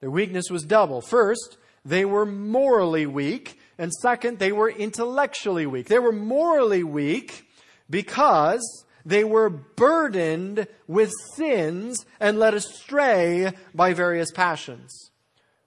Their 0.00 0.10
weakness 0.10 0.50
was 0.50 0.64
double. 0.64 1.00
First, 1.00 1.56
they 1.84 2.04
were 2.04 2.26
morally 2.26 3.06
weak. 3.06 3.58
And 3.78 3.92
second, 3.92 4.38
they 4.38 4.52
were 4.52 4.70
intellectually 4.70 5.66
weak. 5.66 5.88
They 5.88 5.98
were 5.98 6.12
morally 6.12 6.84
weak 6.84 7.48
because 7.90 8.84
they 9.04 9.24
were 9.24 9.50
burdened 9.50 10.66
with 10.86 11.12
sins 11.34 12.06
and 12.20 12.38
led 12.38 12.54
astray 12.54 13.52
by 13.74 13.92
various 13.92 14.30
passions. 14.30 15.10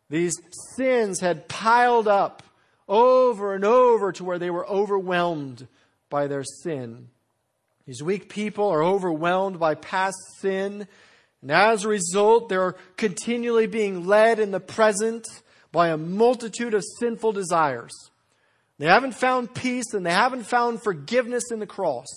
These 0.09 0.35
sins 0.75 1.19
had 1.19 1.49
piled 1.49 2.07
up 2.07 2.43
over 2.87 3.53
and 3.53 3.65
over 3.65 4.11
to 4.13 4.23
where 4.23 4.39
they 4.39 4.49
were 4.49 4.67
overwhelmed 4.67 5.67
by 6.09 6.27
their 6.27 6.43
sin. 6.43 7.09
These 7.85 8.03
weak 8.03 8.29
people 8.29 8.67
are 8.67 8.83
overwhelmed 8.83 9.59
by 9.59 9.75
past 9.75 10.17
sin, 10.39 10.87
and 11.41 11.51
as 11.51 11.85
a 11.85 11.89
result, 11.89 12.49
they're 12.49 12.75
continually 12.97 13.67
being 13.67 14.05
led 14.05 14.39
in 14.39 14.51
the 14.51 14.59
present 14.59 15.25
by 15.71 15.89
a 15.89 15.97
multitude 15.97 16.73
of 16.73 16.83
sinful 16.99 17.31
desires. 17.31 17.93
They 18.79 18.87
haven't 18.87 19.13
found 19.13 19.53
peace 19.53 19.93
and 19.93 20.05
they 20.05 20.11
haven't 20.11 20.43
found 20.43 20.83
forgiveness 20.83 21.51
in 21.51 21.59
the 21.59 21.65
cross. 21.67 22.07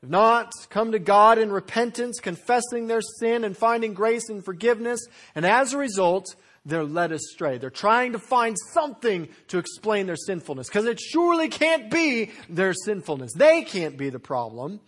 They've 0.00 0.10
not 0.10 0.52
come 0.68 0.92
to 0.92 0.98
God 0.98 1.38
in 1.38 1.50
repentance, 1.50 2.20
confessing 2.20 2.86
their 2.86 3.00
sin 3.00 3.44
and 3.44 3.56
finding 3.56 3.94
grace 3.94 4.28
and 4.28 4.44
forgiveness. 4.44 5.00
And 5.34 5.46
as 5.46 5.72
a 5.72 5.78
result, 5.78 6.34
they're 6.66 6.84
led 6.84 7.12
astray. 7.12 7.58
They're 7.58 7.70
trying 7.70 8.12
to 8.12 8.18
find 8.18 8.56
something 8.72 9.28
to 9.48 9.58
explain 9.58 10.06
their 10.06 10.16
sinfulness 10.16 10.68
because 10.68 10.84
it 10.84 11.00
surely 11.00 11.48
can't 11.48 11.90
be 11.90 12.32
their 12.48 12.74
sinfulness. 12.74 13.32
They 13.32 13.62
can't 13.62 13.96
be 13.96 14.10
the 14.10 14.18
problem. 14.18 14.80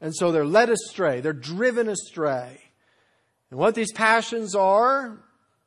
And 0.00 0.14
so 0.14 0.30
they're 0.30 0.44
led 0.44 0.68
astray. 0.68 1.20
They're 1.20 1.32
driven 1.32 1.88
astray. 1.88 2.60
And 3.50 3.58
what 3.58 3.74
these 3.74 3.92
passions 3.92 4.54
are 4.54 5.18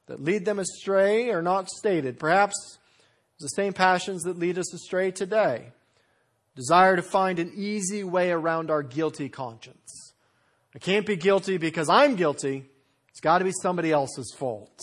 that 0.05 0.23
lead 0.23 0.45
them 0.45 0.59
astray 0.59 1.31
are 1.31 1.41
not 1.41 1.67
stated. 1.69 2.19
Perhaps 2.19 2.77
the 3.39 3.47
same 3.47 3.73
passions 3.73 4.23
that 4.23 4.37
lead 4.37 4.57
us 4.57 4.73
astray 4.73 5.11
today. 5.11 5.71
Desire 6.55 6.95
to 6.95 7.01
find 7.01 7.39
an 7.39 7.51
easy 7.55 8.03
way 8.03 8.31
around 8.31 8.71
our 8.71 8.83
guilty 8.83 9.29
conscience. 9.29 10.13
I 10.73 10.79
can't 10.79 11.05
be 11.05 11.15
guilty 11.15 11.57
because 11.57 11.89
I'm 11.89 12.15
guilty. 12.15 12.65
It's 13.09 13.19
got 13.19 13.39
to 13.39 13.45
be 13.45 13.51
somebody 13.61 13.91
else's 13.91 14.33
fault. 14.37 14.79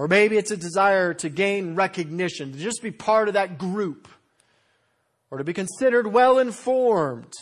Or 0.00 0.08
maybe 0.08 0.38
it's 0.38 0.50
a 0.50 0.56
desire 0.56 1.12
to 1.12 1.28
gain 1.28 1.74
recognition, 1.74 2.52
to 2.52 2.58
just 2.58 2.82
be 2.82 2.90
part 2.90 3.28
of 3.28 3.34
that 3.34 3.58
group, 3.58 4.08
or 5.30 5.36
to 5.36 5.44
be 5.44 5.52
considered 5.52 6.06
well 6.06 6.38
informed, 6.38 7.34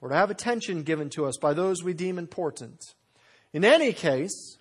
or 0.00 0.08
to 0.08 0.14
have 0.14 0.30
attention 0.30 0.84
given 0.84 1.10
to 1.10 1.26
us 1.26 1.36
by 1.36 1.52
those 1.52 1.84
we 1.84 1.92
deem 1.92 2.18
important. 2.18 2.80
In 3.52 3.62
any 3.62 3.92
case, 3.92 4.56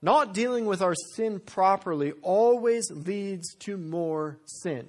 not 0.00 0.32
dealing 0.32 0.66
with 0.66 0.80
our 0.80 0.94
sin 1.16 1.40
properly 1.40 2.12
always 2.22 2.88
leads 2.88 3.56
to 3.56 3.76
more 3.76 4.38
sin. 4.44 4.86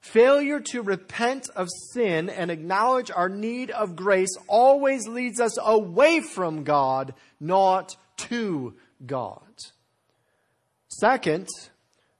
Failure 0.00 0.58
to 0.72 0.82
repent 0.82 1.48
of 1.54 1.68
sin 1.92 2.28
and 2.28 2.50
acknowledge 2.50 3.12
our 3.12 3.28
need 3.28 3.70
of 3.70 3.94
grace 3.94 4.36
always 4.48 5.06
leads 5.06 5.38
us 5.38 5.56
away 5.64 6.18
from 6.18 6.64
God, 6.64 7.14
not 7.38 7.94
to 8.16 8.74
God. 9.06 9.47
Second, 10.98 11.48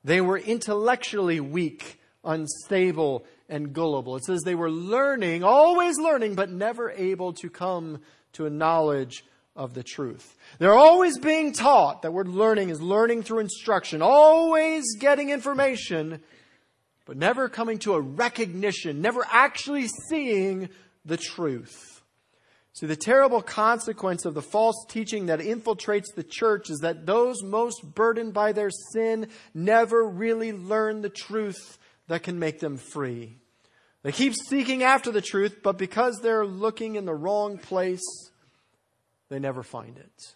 they 0.05 0.21
were 0.21 0.39
intellectually 0.39 1.41
weak, 1.41 2.01
unstable, 2.25 3.27
and 3.49 3.73
gullible. 3.73 4.17
It 4.17 4.25
says 4.25 4.43
they 4.43 4.55
were 4.55 4.71
learning, 4.71 5.43
always 5.43 5.99
learning, 5.99 6.37
but 6.37 6.51
never 6.51 6.91
able 6.91 7.33
to 7.35 7.51
come 7.51 8.01
to 8.35 8.47
a 8.47 8.51
knowledge 8.51 9.25
of 9.57 9.75
the 9.75 9.83
truth. 9.83 10.37
They're 10.59 10.75
always 10.75 11.19
being 11.19 11.53
taught. 11.53 12.03
That 12.03 12.13
word 12.13 12.29
learning 12.29 12.69
is 12.69 12.81
learning 12.81 13.25
through 13.25 13.41
instruction, 13.41 14.01
always 14.01 14.85
getting 15.01 15.31
information, 15.31 16.21
but 17.05 17.17
never 17.17 17.49
coming 17.49 17.79
to 17.81 17.95
a 17.95 18.01
recognition, 18.01 19.03
never 19.03 19.27
actually 19.29 19.89
seeing 20.09 20.69
the 21.05 21.17
truth. 21.17 21.98
See, 22.73 22.87
the 22.87 22.97
terrible 22.97 23.43
consequence 23.43 24.25
of 24.25 24.35
the 24.35 24.43
false 24.43 24.87
teaching 24.89 25.27
that 25.27 25.41
infiltrates 25.41 26.15
the 26.15 26.23
church 26.23 26.71
is 26.71 26.79
that 26.81 27.07
those 27.07 27.43
most 27.43 27.83
burdened 27.95 28.35
by 28.35 28.53
their 28.53 28.71
sin 28.93 29.29
never 29.53 30.07
really 30.07 30.53
learn 30.53 31.01
the 31.01 31.09
truth 31.09 31.79
that 32.07 32.23
can 32.23 32.39
make 32.39 32.61
them 32.61 32.77
free. 32.77 33.39
They 34.03 34.13
keep 34.13 34.35
seeking 34.35 34.85
after 34.85 35.11
the 35.11 35.21
truth, 35.21 35.59
but 35.63 35.77
because 35.77 36.21
they're 36.21 36.47
looking 36.47 36.95
in 36.95 37.05
the 37.05 37.15
wrong 37.15 37.59
place, 37.59 38.31
they 39.29 39.41
never 39.41 39.63
find 39.63 39.99
it. 39.99 40.35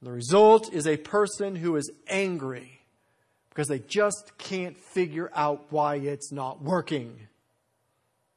And 0.00 0.08
the 0.08 0.12
result 0.12 0.72
is 0.72 0.86
a 0.86 0.96
person 0.96 1.56
who 1.56 1.74
is 1.76 1.90
angry 2.08 2.80
because 3.48 3.66
they 3.66 3.80
just 3.80 4.38
can't 4.38 4.78
figure 4.78 5.30
out 5.34 5.66
why 5.70 5.96
it's 5.96 6.30
not 6.30 6.62
working, 6.62 7.26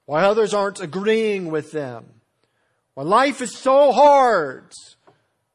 why 0.05 0.23
others 0.23 0.53
aren't 0.53 0.81
agreeing 0.81 1.51
with 1.51 1.71
them 1.71 2.05
well, 2.95 3.05
life 3.05 3.41
is 3.41 3.57
so 3.57 3.91
hard. 3.91 4.71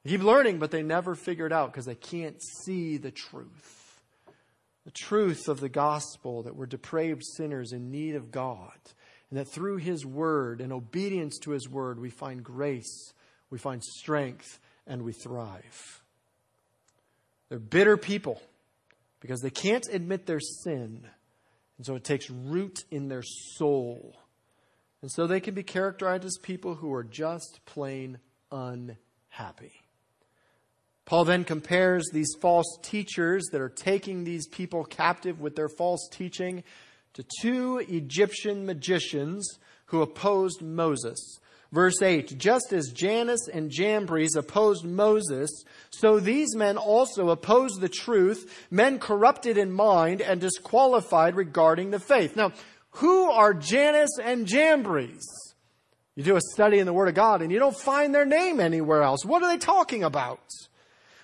They 0.03 0.11
keep 0.11 0.22
learning, 0.22 0.59
but 0.59 0.70
they 0.70 0.83
never 0.83 1.14
figure 1.14 1.46
it 1.46 1.53
out 1.53 1.72
because 1.72 1.87
they 1.87 1.94
can't 1.94 2.40
see 2.64 2.96
the 2.96 3.11
truth. 3.11 4.01
The 4.85 4.90
truth 4.90 5.48
of 5.48 5.61
the 5.61 5.68
gospel 5.68 6.44
that 6.44 6.57
we're 6.57 6.66
depraved 6.66 7.22
sinners 7.24 7.72
in 7.72 7.90
need 7.90 8.14
of 8.14 8.31
God, 8.31 8.79
and 9.31 9.38
that 9.38 9.53
through 9.53 9.77
His 9.77 10.07
word 10.07 10.61
and 10.61 10.72
obedience 10.72 11.38
to 11.40 11.51
His 11.51 11.68
word, 11.68 12.01
we 12.01 12.11
find 12.11 12.42
grace, 12.42 13.12
we 13.51 13.59
find 13.59 13.85
strength, 13.85 14.59
and 14.87 15.03
we 15.03 15.12
thrive. 15.12 16.03
They're 17.48 17.59
bitter 17.59 17.96
people 17.96 18.40
because 19.20 19.40
they 19.40 19.51
can't 19.51 19.87
admit 19.92 20.27
their 20.27 20.40
sin, 20.40 21.07
and 21.77 21.87
so 21.87 21.94
it 21.94 22.05
takes 22.05 22.31
root 22.31 22.85
in 22.90 23.09
their 23.09 23.22
soul. 23.22 24.16
And 25.02 25.11
so 25.11 25.26
they 25.26 25.40
can 25.40 25.54
be 25.54 25.62
characterized 25.62 26.24
as 26.24 26.38
people 26.42 26.74
who 26.74 26.92
are 26.92 27.04
just 27.04 27.61
plain 27.64 28.18
unhappy. 28.50 29.72
Paul 31.04 31.24
then 31.24 31.44
compares 31.44 32.11
these 32.12 32.34
false 32.40 32.78
teachers 32.82 33.46
that 33.52 33.61
are 33.61 33.70
taking 33.70 34.24
these 34.24 34.46
people 34.46 34.84
captive 34.84 35.40
with 35.40 35.56
their 35.56 35.68
false 35.68 36.06
teaching 36.11 36.64
to 37.14 37.24
two 37.40 37.78
Egyptian 37.88 38.66
magicians 38.66 39.58
who 39.87 40.02
opposed 40.02 40.61
Moses. 40.61 41.38
Verse 41.72 42.00
8 42.02 42.38
Just 42.38 42.72
as 42.72 42.92
Jannes 42.92 43.48
and 43.52 43.70
Jambres 43.70 44.37
opposed 44.37 44.84
Moses, 44.84 45.50
so 45.90 46.20
these 46.20 46.54
men 46.54 46.76
also 46.76 47.30
opposed 47.30 47.80
the 47.80 47.88
truth, 47.88 48.66
men 48.70 48.98
corrupted 48.98 49.58
in 49.58 49.72
mind 49.72 50.20
and 50.20 50.40
disqualified 50.40 51.37
regarding 51.37 51.90
the 51.90 52.00
faith. 52.00 52.37
Now, 52.37 52.52
who 52.98 53.30
are 53.30 53.54
Jannes 53.54 54.18
and 54.20 54.46
Jambres? 54.46 55.24
You 56.16 56.24
do 56.24 56.37
a 56.37 56.40
study 56.52 56.80
in 56.80 56.87
the 56.87 56.92
Word 56.92 57.08
of 57.08 57.14
God 57.14 57.42
and 57.42 57.52
you 57.52 57.61
don't 57.61 57.76
find 57.76 58.12
their 58.12 58.26
name 58.26 58.58
anywhere 58.58 59.04
else. 59.04 59.24
What 59.24 59.40
are 59.40 59.48
they 59.48 59.58
talking 59.58 60.02
about? 60.02 60.40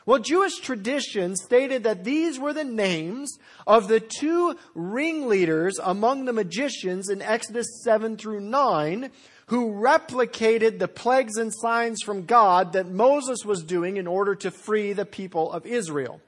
Well, 0.07 0.21
Jewish 0.21 0.59
tradition 0.59 1.35
stated 1.35 1.83
that 1.83 2.05
these 2.05 2.39
were 2.39 2.53
the 2.53 2.63
names 2.63 3.39
of 3.67 3.89
the 3.89 3.99
two 3.99 4.57
ringleaders 4.75 5.81
among 5.83 6.27
the 6.27 6.33
magicians 6.33 7.09
in 7.09 7.21
Exodus 7.23 7.83
7 7.83 8.19
through 8.19 8.41
9 8.41 9.11
who 9.47 9.73
replicated 9.73 10.79
the 10.79 10.87
plagues 10.87 11.37
and 11.37 11.53
signs 11.53 12.03
from 12.05 12.25
God 12.25 12.73
that 12.75 12.89
Moses 12.89 13.45
was 13.45 13.65
doing 13.65 13.97
in 13.97 14.07
order 14.07 14.37
to 14.37 14.53
free 14.53 14.93
the 14.93 15.05
people 15.05 15.51
of 15.51 15.67
Israel. 15.67 16.21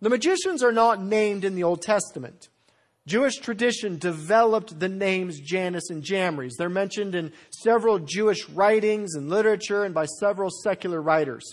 The 0.00 0.10
magicians 0.10 0.64
are 0.64 0.72
not 0.72 1.00
named 1.00 1.44
in 1.44 1.54
the 1.54 1.62
Old 1.62 1.80
Testament. 1.80 2.48
Jewish 3.06 3.36
tradition 3.36 3.98
developed 3.98 4.80
the 4.80 4.88
names 4.88 5.38
Jannes 5.40 5.90
and 5.90 6.02
Jambres. 6.02 6.56
They're 6.56 6.70
mentioned 6.70 7.14
in 7.14 7.32
several 7.50 7.98
Jewish 7.98 8.48
writings 8.48 9.14
and 9.14 9.28
literature 9.28 9.84
and 9.84 9.94
by 9.94 10.06
several 10.06 10.48
secular 10.50 11.02
writers. 11.02 11.44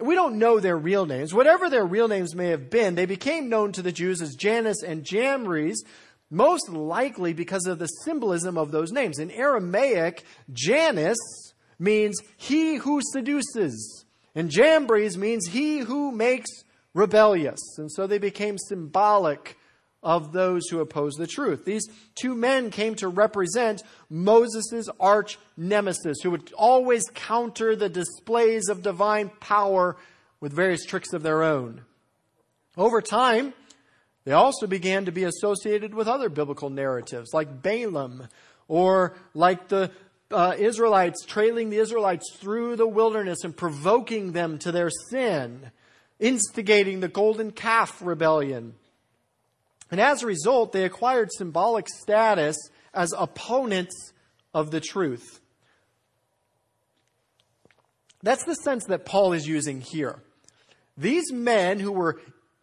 We 0.00 0.14
don't 0.14 0.38
know 0.38 0.60
their 0.60 0.76
real 0.76 1.04
names. 1.04 1.34
Whatever 1.34 1.68
their 1.68 1.84
real 1.84 2.08
names 2.08 2.34
may 2.34 2.48
have 2.48 2.70
been, 2.70 2.94
they 2.94 3.06
became 3.06 3.48
known 3.48 3.72
to 3.72 3.82
the 3.82 3.92
Jews 3.92 4.22
as 4.22 4.36
Jannes 4.36 4.82
and 4.82 5.04
Jambres, 5.04 5.82
most 6.30 6.68
likely 6.68 7.32
because 7.32 7.66
of 7.66 7.78
the 7.78 7.86
symbolism 7.86 8.56
of 8.56 8.70
those 8.70 8.92
names. 8.92 9.18
In 9.18 9.30
Aramaic, 9.32 10.24
Jannes 10.52 11.18
means 11.78 12.20
he 12.36 12.76
who 12.76 13.00
seduces, 13.12 14.04
and 14.34 14.48
Jambres 14.48 15.18
means 15.18 15.48
he 15.48 15.80
who 15.80 16.12
makes 16.12 16.50
rebellious. 16.94 17.60
And 17.78 17.90
so 17.90 18.06
they 18.06 18.18
became 18.18 18.56
symbolic 18.58 19.56
of 20.02 20.32
those 20.32 20.68
who 20.68 20.80
oppose 20.80 21.14
the 21.14 21.26
truth. 21.26 21.64
These 21.64 21.88
two 22.20 22.34
men 22.34 22.70
came 22.70 22.94
to 22.96 23.08
represent 23.08 23.82
Moses' 24.10 24.88
arch 24.98 25.38
nemesis, 25.56 26.18
who 26.22 26.32
would 26.32 26.52
always 26.54 27.04
counter 27.14 27.76
the 27.76 27.88
displays 27.88 28.68
of 28.68 28.82
divine 28.82 29.30
power 29.40 29.96
with 30.40 30.52
various 30.52 30.84
tricks 30.84 31.12
of 31.12 31.22
their 31.22 31.42
own. 31.42 31.82
Over 32.76 33.00
time, 33.00 33.54
they 34.24 34.32
also 34.32 34.66
began 34.66 35.04
to 35.04 35.12
be 35.12 35.24
associated 35.24 35.94
with 35.94 36.08
other 36.08 36.28
biblical 36.28 36.70
narratives, 36.70 37.30
like 37.32 37.62
Balaam, 37.62 38.28
or 38.66 39.14
like 39.34 39.68
the 39.68 39.90
uh, 40.32 40.54
Israelites 40.58 41.24
trailing 41.26 41.70
the 41.70 41.76
Israelites 41.76 42.34
through 42.36 42.76
the 42.76 42.88
wilderness 42.88 43.44
and 43.44 43.56
provoking 43.56 44.32
them 44.32 44.58
to 44.58 44.72
their 44.72 44.90
sin, 45.10 45.70
instigating 46.18 47.00
the 47.00 47.08
golden 47.08 47.52
calf 47.52 48.00
rebellion 48.02 48.74
and 49.92 50.00
as 50.00 50.22
a 50.22 50.26
result, 50.26 50.72
they 50.72 50.84
acquired 50.84 51.28
symbolic 51.32 51.86
status 51.88 52.56
as 52.94 53.12
opponents 53.16 54.12
of 54.54 54.70
the 54.70 54.80
truth. 54.80 55.40
That's 58.22 58.44
the 58.44 58.54
sense 58.54 58.86
that 58.86 59.04
Paul 59.04 59.34
is 59.34 59.46
using 59.46 59.82
here. 59.82 60.22
These 60.96 61.30
men 61.30 61.78
who 61.78 61.92
were 61.92 62.20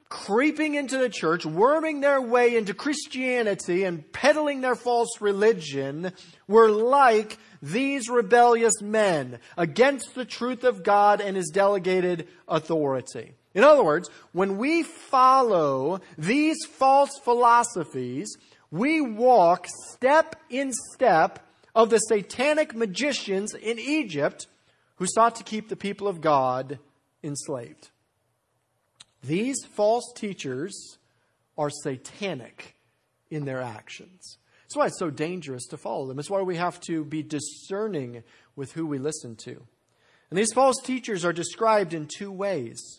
creeping 0.09 0.73
into 0.73 0.97
the 0.97 1.09
church, 1.09 1.45
worming 1.45 2.01
their 2.01 2.19
way 2.19 2.55
into 2.55 2.73
Christianity 2.73 3.83
and 3.83 4.11
peddling 4.11 4.61
their 4.61 4.75
false 4.75 5.21
religion 5.21 6.13
were 6.47 6.71
like 6.71 7.37
these 7.61 8.09
rebellious 8.09 8.81
men 8.81 9.37
against 9.55 10.15
the 10.15 10.25
truth 10.25 10.63
of 10.63 10.81
God 10.81 11.21
and 11.21 11.37
his 11.37 11.49
delegated 11.49 12.27
authority. 12.47 13.35
In 13.53 13.63
other 13.63 13.83
words, 13.83 14.09
when 14.31 14.57
we 14.57 14.83
follow 14.83 16.01
these 16.17 16.57
false 16.69 17.11
philosophies, 17.23 18.37
we 18.71 19.01
walk 19.01 19.67
step 19.91 20.35
in 20.49 20.71
step 20.93 21.39
of 21.73 21.89
the 21.89 21.97
satanic 21.97 22.75
magicians 22.75 23.53
in 23.53 23.79
Egypt 23.79 24.47
who 24.95 25.07
sought 25.07 25.35
to 25.35 25.43
keep 25.43 25.69
the 25.69 25.75
people 25.75 26.07
of 26.07 26.21
God 26.21 26.77
enslaved. 27.23 27.89
These 29.23 29.65
false 29.73 30.13
teachers 30.15 30.97
are 31.57 31.69
satanic 31.69 32.75
in 33.29 33.45
their 33.45 33.61
actions. 33.61 34.37
That's 34.63 34.75
why 34.75 34.85
it's 34.85 34.99
so 34.99 35.09
dangerous 35.09 35.65
to 35.67 35.77
follow 35.77 36.07
them. 36.07 36.19
It's 36.19 36.29
why 36.29 36.41
we 36.41 36.55
have 36.57 36.79
to 36.81 37.03
be 37.03 37.23
discerning 37.23 38.23
with 38.55 38.73
who 38.73 38.85
we 38.85 38.99
listen 38.99 39.35
to. 39.37 39.61
And 40.29 40.37
these 40.37 40.53
false 40.53 40.77
teachers 40.83 41.25
are 41.25 41.33
described 41.33 41.93
in 41.93 42.07
two 42.07 42.31
ways. 42.31 42.98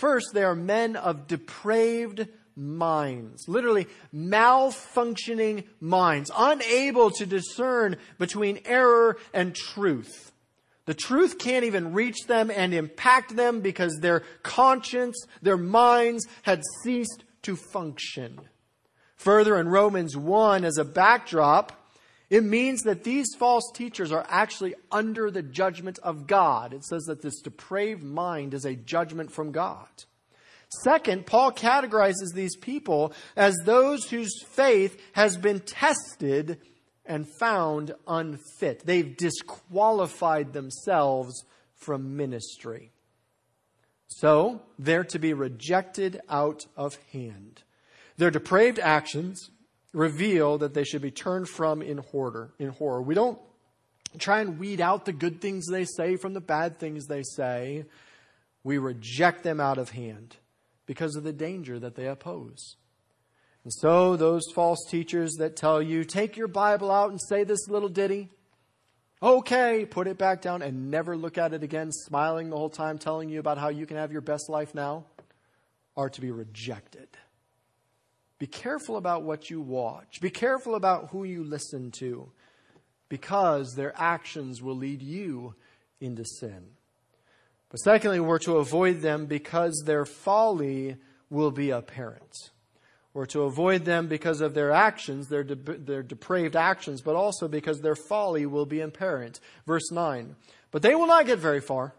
First, 0.00 0.28
they 0.32 0.44
are 0.44 0.54
men 0.54 0.96
of 0.96 1.26
depraved 1.26 2.26
minds, 2.56 3.46
literally 3.46 3.86
malfunctioning 4.14 5.64
minds, 5.78 6.30
unable 6.34 7.10
to 7.10 7.26
discern 7.26 7.98
between 8.18 8.60
error 8.64 9.18
and 9.34 9.54
truth. 9.54 10.32
The 10.86 10.94
truth 10.94 11.38
can't 11.38 11.66
even 11.66 11.92
reach 11.92 12.26
them 12.26 12.50
and 12.50 12.72
impact 12.72 13.36
them 13.36 13.60
because 13.60 13.98
their 14.00 14.20
conscience, 14.42 15.22
their 15.42 15.58
minds 15.58 16.26
had 16.44 16.62
ceased 16.82 17.24
to 17.42 17.54
function. 17.54 18.40
Further, 19.16 19.60
in 19.60 19.68
Romans 19.68 20.16
1, 20.16 20.64
as 20.64 20.78
a 20.78 20.84
backdrop, 20.84 21.79
it 22.30 22.44
means 22.44 22.82
that 22.82 23.02
these 23.02 23.34
false 23.36 23.70
teachers 23.74 24.12
are 24.12 24.24
actually 24.28 24.76
under 24.92 25.32
the 25.32 25.42
judgment 25.42 25.98
of 25.98 26.28
God. 26.28 26.72
It 26.72 26.84
says 26.84 27.02
that 27.06 27.22
this 27.22 27.40
depraved 27.40 28.04
mind 28.04 28.54
is 28.54 28.64
a 28.64 28.76
judgment 28.76 29.32
from 29.32 29.50
God. 29.50 29.88
Second, 30.84 31.26
Paul 31.26 31.50
categorizes 31.50 32.32
these 32.32 32.56
people 32.56 33.12
as 33.36 33.56
those 33.64 34.08
whose 34.08 34.44
faith 34.44 35.00
has 35.12 35.36
been 35.36 35.58
tested 35.58 36.60
and 37.04 37.26
found 37.40 37.92
unfit. 38.06 38.86
They've 38.86 39.16
disqualified 39.16 40.52
themselves 40.52 41.44
from 41.74 42.16
ministry. 42.16 42.92
So, 44.06 44.62
they're 44.78 45.04
to 45.04 45.18
be 45.18 45.32
rejected 45.32 46.20
out 46.28 46.66
of 46.76 46.96
hand. 47.12 47.64
Their 48.16 48.30
depraved 48.30 48.78
actions 48.78 49.50
reveal 49.92 50.58
that 50.58 50.74
they 50.74 50.84
should 50.84 51.02
be 51.02 51.10
turned 51.10 51.48
from 51.48 51.82
in 51.82 51.98
horror. 51.98 52.52
In 52.58 52.68
horror. 52.68 53.02
We 53.02 53.14
don't 53.14 53.38
try 54.18 54.40
and 54.40 54.58
weed 54.58 54.80
out 54.80 55.04
the 55.04 55.12
good 55.12 55.40
things 55.40 55.66
they 55.66 55.84
say 55.84 56.16
from 56.16 56.34
the 56.34 56.40
bad 56.40 56.78
things 56.78 57.06
they 57.06 57.22
say. 57.22 57.84
We 58.62 58.78
reject 58.78 59.42
them 59.42 59.60
out 59.60 59.78
of 59.78 59.90
hand 59.90 60.36
because 60.86 61.16
of 61.16 61.24
the 61.24 61.32
danger 61.32 61.78
that 61.78 61.94
they 61.94 62.06
oppose. 62.06 62.76
And 63.64 63.72
so, 63.72 64.16
those 64.16 64.42
false 64.54 64.78
teachers 64.88 65.34
that 65.34 65.54
tell 65.54 65.82
you, 65.82 66.04
take 66.04 66.36
your 66.36 66.48
Bible 66.48 66.90
out 66.90 67.10
and 67.10 67.20
say 67.20 67.44
this 67.44 67.68
little 67.68 67.90
ditty, 67.90 68.30
okay, 69.22 69.84
put 69.84 70.06
it 70.06 70.16
back 70.16 70.40
down 70.40 70.62
and 70.62 70.90
never 70.90 71.16
look 71.16 71.36
at 71.36 71.52
it 71.52 71.62
again, 71.62 71.92
smiling 71.92 72.48
the 72.48 72.56
whole 72.56 72.70
time, 72.70 72.96
telling 72.96 73.28
you 73.28 73.38
about 73.38 73.58
how 73.58 73.68
you 73.68 73.84
can 73.84 73.98
have 73.98 74.12
your 74.12 74.22
best 74.22 74.48
life 74.48 74.74
now, 74.74 75.04
are 75.94 76.08
to 76.08 76.20
be 76.22 76.30
rejected. 76.30 77.08
Be 78.40 78.46
careful 78.46 78.96
about 78.96 79.22
what 79.22 79.50
you 79.50 79.60
watch. 79.60 80.20
Be 80.22 80.30
careful 80.30 80.74
about 80.74 81.10
who 81.10 81.24
you 81.24 81.44
listen 81.44 81.90
to 81.98 82.32
because 83.10 83.74
their 83.74 83.92
actions 84.00 84.62
will 84.62 84.76
lead 84.76 85.02
you 85.02 85.54
into 86.00 86.24
sin. 86.24 86.64
But 87.68 87.80
secondly, 87.80 88.18
we're 88.18 88.38
to 88.40 88.56
avoid 88.56 89.02
them 89.02 89.26
because 89.26 89.82
their 89.84 90.06
folly 90.06 90.96
will 91.28 91.50
be 91.50 91.68
apparent. 91.68 92.34
We're 93.12 93.26
to 93.26 93.42
avoid 93.42 93.84
them 93.84 94.06
because 94.06 94.40
of 94.40 94.54
their 94.54 94.72
actions, 94.72 95.28
their, 95.28 95.44
de- 95.44 95.54
their 95.54 96.02
depraved 96.02 96.56
actions, 96.56 97.02
but 97.02 97.16
also 97.16 97.46
because 97.46 97.82
their 97.82 97.94
folly 97.94 98.46
will 98.46 98.66
be 98.66 98.80
apparent. 98.80 99.38
Verse 99.66 99.90
9. 99.92 100.34
But 100.70 100.80
they 100.80 100.94
will 100.94 101.06
not 101.06 101.26
get 101.26 101.38
very 101.38 101.60
far, 101.60 101.94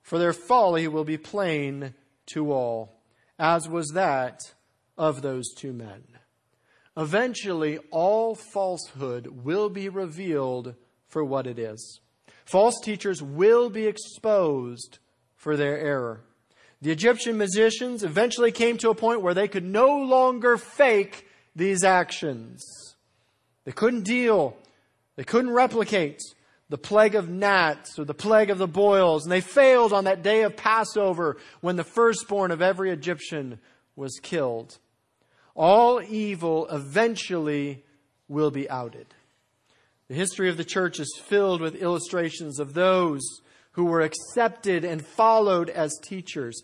for 0.00 0.18
their 0.18 0.32
folly 0.32 0.88
will 0.88 1.04
be 1.04 1.18
plain 1.18 1.92
to 2.32 2.52
all, 2.52 3.02
as 3.38 3.68
was 3.68 3.88
that 3.90 4.54
of 4.96 5.22
those 5.22 5.52
two 5.54 5.72
men. 5.72 6.04
Eventually, 6.96 7.78
all 7.90 8.34
falsehood 8.34 9.26
will 9.26 9.68
be 9.68 9.88
revealed 9.88 10.74
for 11.08 11.24
what 11.24 11.46
it 11.46 11.58
is. 11.58 12.00
False 12.44 12.78
teachers 12.82 13.22
will 13.22 13.70
be 13.70 13.86
exposed 13.86 14.98
for 15.36 15.56
their 15.56 15.78
error. 15.78 16.20
The 16.82 16.90
Egyptian 16.90 17.38
magicians 17.38 18.02
eventually 18.02 18.52
came 18.52 18.76
to 18.78 18.90
a 18.90 18.94
point 18.94 19.22
where 19.22 19.34
they 19.34 19.48
could 19.48 19.64
no 19.64 19.86
longer 19.86 20.56
fake 20.56 21.26
these 21.54 21.84
actions. 21.84 22.64
They 23.64 23.72
couldn't 23.72 24.02
deal, 24.02 24.56
they 25.16 25.24
couldn't 25.24 25.52
replicate 25.52 26.20
the 26.68 26.78
plague 26.78 27.14
of 27.14 27.28
gnats 27.28 27.98
or 27.98 28.04
the 28.04 28.14
plague 28.14 28.50
of 28.50 28.58
the 28.58 28.66
boils, 28.66 29.24
and 29.24 29.30
they 29.30 29.42
failed 29.42 29.92
on 29.92 30.04
that 30.04 30.22
day 30.22 30.42
of 30.42 30.56
Passover 30.56 31.36
when 31.60 31.76
the 31.76 31.84
firstborn 31.84 32.50
of 32.50 32.62
every 32.62 32.90
Egyptian 32.90 33.60
was 33.96 34.18
killed. 34.22 34.78
All 35.54 36.02
evil 36.02 36.66
eventually 36.68 37.84
will 38.28 38.50
be 38.50 38.68
outed. 38.70 39.06
The 40.08 40.14
history 40.14 40.48
of 40.48 40.56
the 40.56 40.64
church 40.64 41.00
is 41.00 41.20
filled 41.24 41.60
with 41.60 41.76
illustrations 41.76 42.58
of 42.58 42.74
those 42.74 43.20
who 43.72 43.84
were 43.84 44.02
accepted 44.02 44.84
and 44.84 45.04
followed 45.04 45.70
as 45.70 45.98
teachers. 46.02 46.62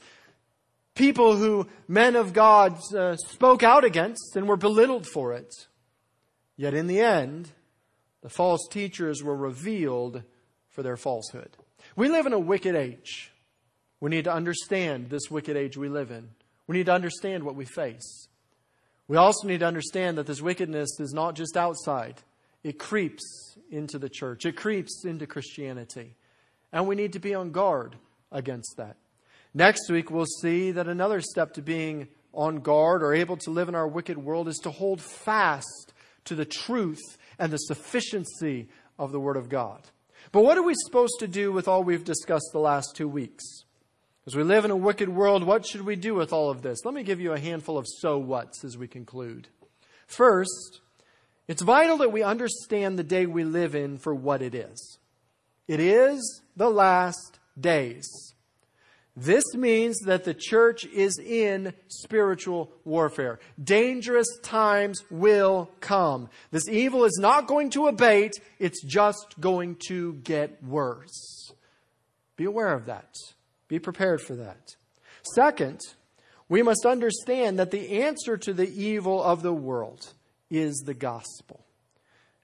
People 0.94 1.36
who 1.36 1.66
men 1.86 2.16
of 2.16 2.32
God 2.32 2.78
uh, 2.94 3.16
spoke 3.16 3.62
out 3.62 3.84
against 3.84 4.36
and 4.36 4.48
were 4.48 4.56
belittled 4.56 5.06
for 5.06 5.32
it. 5.32 5.54
Yet 6.56 6.74
in 6.74 6.86
the 6.86 7.00
end, 7.00 7.52
the 8.22 8.28
false 8.28 8.66
teachers 8.70 9.22
were 9.22 9.36
revealed 9.36 10.22
for 10.68 10.82
their 10.82 10.96
falsehood. 10.96 11.56
We 11.96 12.08
live 12.08 12.26
in 12.26 12.32
a 12.32 12.38
wicked 12.38 12.74
age. 12.74 13.32
We 14.00 14.10
need 14.10 14.24
to 14.24 14.32
understand 14.32 15.08
this 15.08 15.30
wicked 15.30 15.56
age 15.56 15.76
we 15.76 15.88
live 15.88 16.10
in. 16.10 16.30
We 16.68 16.76
need 16.76 16.86
to 16.86 16.92
understand 16.92 17.42
what 17.42 17.56
we 17.56 17.64
face. 17.64 18.28
We 19.08 19.16
also 19.16 19.48
need 19.48 19.60
to 19.60 19.66
understand 19.66 20.18
that 20.18 20.26
this 20.26 20.42
wickedness 20.42 21.00
is 21.00 21.12
not 21.12 21.34
just 21.34 21.56
outside. 21.56 22.22
It 22.62 22.78
creeps 22.78 23.56
into 23.70 23.98
the 23.98 24.08
church, 24.08 24.46
it 24.46 24.56
creeps 24.56 25.04
into 25.04 25.26
Christianity. 25.26 26.14
And 26.72 26.86
we 26.86 26.94
need 26.94 27.14
to 27.14 27.18
be 27.18 27.34
on 27.34 27.50
guard 27.50 27.96
against 28.30 28.76
that. 28.76 28.96
Next 29.54 29.90
week, 29.90 30.10
we'll 30.10 30.26
see 30.42 30.70
that 30.72 30.86
another 30.86 31.22
step 31.22 31.54
to 31.54 31.62
being 31.62 32.08
on 32.34 32.56
guard 32.58 33.02
or 33.02 33.14
able 33.14 33.38
to 33.38 33.50
live 33.50 33.68
in 33.70 33.74
our 33.74 33.88
wicked 33.88 34.18
world 34.18 34.46
is 34.46 34.58
to 34.58 34.70
hold 34.70 35.00
fast 35.00 35.94
to 36.26 36.34
the 36.34 36.44
truth 36.44 37.00
and 37.38 37.50
the 37.50 37.56
sufficiency 37.56 38.68
of 38.98 39.12
the 39.12 39.20
Word 39.20 39.38
of 39.38 39.48
God. 39.48 39.82
But 40.30 40.44
what 40.44 40.58
are 40.58 40.62
we 40.62 40.74
supposed 40.76 41.14
to 41.20 41.28
do 41.28 41.50
with 41.52 41.66
all 41.66 41.82
we've 41.82 42.04
discussed 42.04 42.50
the 42.52 42.58
last 42.58 42.94
two 42.94 43.08
weeks? 43.08 43.64
As 44.28 44.36
we 44.36 44.42
live 44.42 44.66
in 44.66 44.70
a 44.70 44.76
wicked 44.76 45.08
world, 45.08 45.42
what 45.42 45.66
should 45.66 45.86
we 45.86 45.96
do 45.96 46.14
with 46.14 46.34
all 46.34 46.50
of 46.50 46.60
this? 46.60 46.84
Let 46.84 46.92
me 46.92 47.02
give 47.02 47.18
you 47.18 47.32
a 47.32 47.38
handful 47.38 47.78
of 47.78 47.86
so 47.88 48.18
whats 48.18 48.62
as 48.62 48.76
we 48.76 48.86
conclude. 48.86 49.48
First, 50.06 50.80
it's 51.46 51.62
vital 51.62 51.96
that 51.96 52.12
we 52.12 52.22
understand 52.22 52.98
the 52.98 53.04
day 53.04 53.24
we 53.24 53.42
live 53.42 53.74
in 53.74 53.96
for 53.96 54.14
what 54.14 54.42
it 54.42 54.54
is. 54.54 54.98
It 55.66 55.80
is 55.80 56.42
the 56.54 56.68
last 56.68 57.38
days. 57.58 58.06
This 59.16 59.54
means 59.54 59.98
that 60.00 60.24
the 60.24 60.34
church 60.34 60.84
is 60.84 61.18
in 61.18 61.72
spiritual 61.86 62.70
warfare. 62.84 63.38
Dangerous 63.64 64.28
times 64.42 65.04
will 65.10 65.70
come. 65.80 66.28
This 66.50 66.68
evil 66.68 67.04
is 67.04 67.18
not 67.18 67.46
going 67.46 67.70
to 67.70 67.86
abate, 67.86 68.34
it's 68.58 68.84
just 68.84 69.40
going 69.40 69.76
to 69.86 70.16
get 70.16 70.62
worse. 70.62 71.50
Be 72.36 72.44
aware 72.44 72.74
of 72.74 72.84
that. 72.84 73.08
Be 73.68 73.78
prepared 73.78 74.20
for 74.20 74.34
that. 74.36 74.76
Second, 75.34 75.80
we 76.48 76.62
must 76.62 76.86
understand 76.86 77.58
that 77.58 77.70
the 77.70 78.02
answer 78.02 78.36
to 78.38 78.52
the 78.52 78.68
evil 78.68 79.22
of 79.22 79.42
the 79.42 79.52
world 79.52 80.12
is 80.50 80.82
the 80.86 80.94
gospel. 80.94 81.64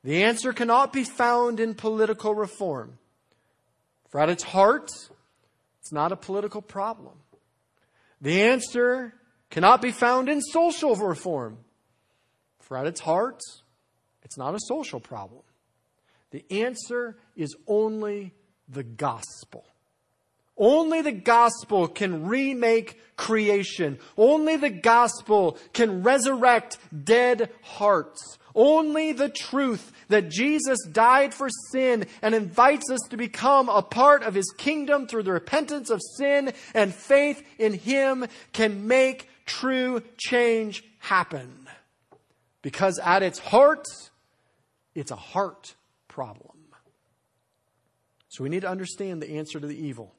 The 0.03 0.25
answer 0.25 0.53
cannot 0.53 0.93
be 0.93 1.05
found 1.05 1.61
in 1.61 1.75
political 1.75 2.35
reform. 2.35 2.99
For 4.11 4.21
at 4.21 4.29
its 4.29 4.43
heart, 4.43 4.91
it's 5.81 5.93
not 5.93 6.13
a 6.13 6.17
political 6.17 6.61
problem. 6.61 7.15
The 8.21 8.43
answer 8.43 9.15
cannot 9.51 9.81
be 9.81 9.93
found 9.93 10.29
in 10.29 10.43
social 10.43 10.95
reform. 10.95 11.59
For 12.61 12.77
at 12.77 12.87
its 12.87 13.01
heart, 13.01 13.41
it's 14.23 14.37
not 14.37 14.55
a 14.55 14.61
social 14.61 15.01
problem. 15.01 15.43
The 16.31 16.45
answer 16.51 17.17
is 17.37 17.55
only 17.67 18.35
the 18.69 18.83
gospel. 18.83 19.65
Only 20.57 21.03
the 21.03 21.13
gospel 21.13 21.89
can 21.89 22.27
remake 22.27 23.01
creation. 23.17 23.99
Only 24.17 24.57
the 24.57 24.71
gospel 24.71 25.59
can 25.73 26.03
resurrect 26.03 26.79
dead 27.05 27.51
hearts. 27.63 28.39
Only 28.55 29.13
the 29.13 29.31
truth 29.31 29.93
that 30.09 30.29
Jesus 30.29 30.79
died 30.85 31.35
for 31.35 31.49
sin 31.73 32.07
and 32.23 32.37
invites 32.37 32.89
us 32.89 33.01
to 33.11 33.17
become 33.17 33.69
a 33.69 33.83
part 33.83 34.23
of 34.23 34.35
his 34.35 34.53
kingdom 34.57 35.09
through 35.09 35.25
the 35.25 35.33
repentance 35.33 35.91
of 35.91 36.01
sin 36.17 36.53
and 36.73 36.95
faith 36.95 37.45
in 37.59 37.73
him 37.73 38.27
can 38.53 38.87
make 38.87 39.29
true 39.45 40.03
change 40.17 40.85
happen. 41.01 41.69
Because 42.63 43.01
at 43.01 43.25
its 43.25 43.41
heart, 43.41 43.87
it's 44.95 45.11
a 45.11 45.17
heart 45.17 45.75
problem. 46.07 46.53
So 48.29 48.45
we 48.45 48.51
need 48.51 48.63
to 48.63 48.71
understand 48.71 49.21
the 49.21 49.37
answer 49.37 49.59
to 49.59 49.67
the 49.67 49.77
evil. 49.77 50.15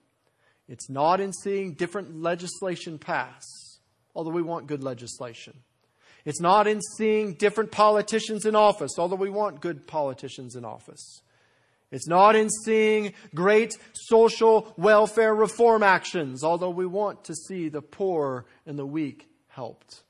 It's 0.67 0.89
not 0.89 1.19
in 1.19 1.31
seeing 1.31 1.73
different 1.73 2.21
legislation 2.21 2.97
pass, 2.97 3.43
although 4.15 4.31
we 4.31 4.41
want 4.41 4.67
good 4.67 4.83
legislation. 4.83 5.53
It's 6.25 6.41
not 6.41 6.65
in 6.65 6.81
seeing 6.97 7.33
different 7.35 7.71
politicians 7.71 8.45
in 8.45 8.55
office, 8.55 8.97
although 8.97 9.15
we 9.15 9.29
want 9.29 9.61
good 9.61 9.85
politicians 9.85 10.55
in 10.55 10.65
office. 10.65 11.21
It's 11.91 12.07
not 12.07 12.35
in 12.35 12.49
seeing 12.49 13.13
great 13.35 13.77
social 13.93 14.73
welfare 14.75 15.35
reform 15.35 15.83
actions, 15.83 16.43
although 16.43 16.71
we 16.71 16.87
want 16.87 17.23
to 17.25 17.35
see 17.35 17.69
the 17.69 17.83
poor 17.83 18.45
and 18.65 18.77
the 18.77 18.85
weak 18.87 19.29
helped. 19.49 20.01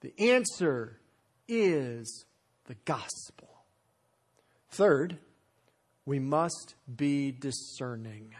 The 0.00 0.18
answer 0.18 0.98
is 1.46 2.24
the 2.64 2.76
gospel. 2.86 3.48
Third, 4.70 5.18
we 6.06 6.18
must 6.18 6.74
be 6.96 7.32
discerning, 7.32 8.34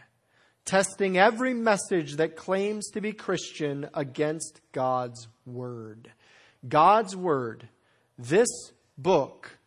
testing 0.69 1.17
every 1.17 1.55
message 1.55 2.17
that 2.17 2.35
claims 2.35 2.91
to 2.91 3.01
be 3.01 3.11
Christian 3.11 3.89
against 3.95 4.61
God's 4.71 5.27
word. 5.47 6.11
God's 6.67 7.15
Word, 7.15 7.67
this 8.19 8.49
book, 8.95 9.57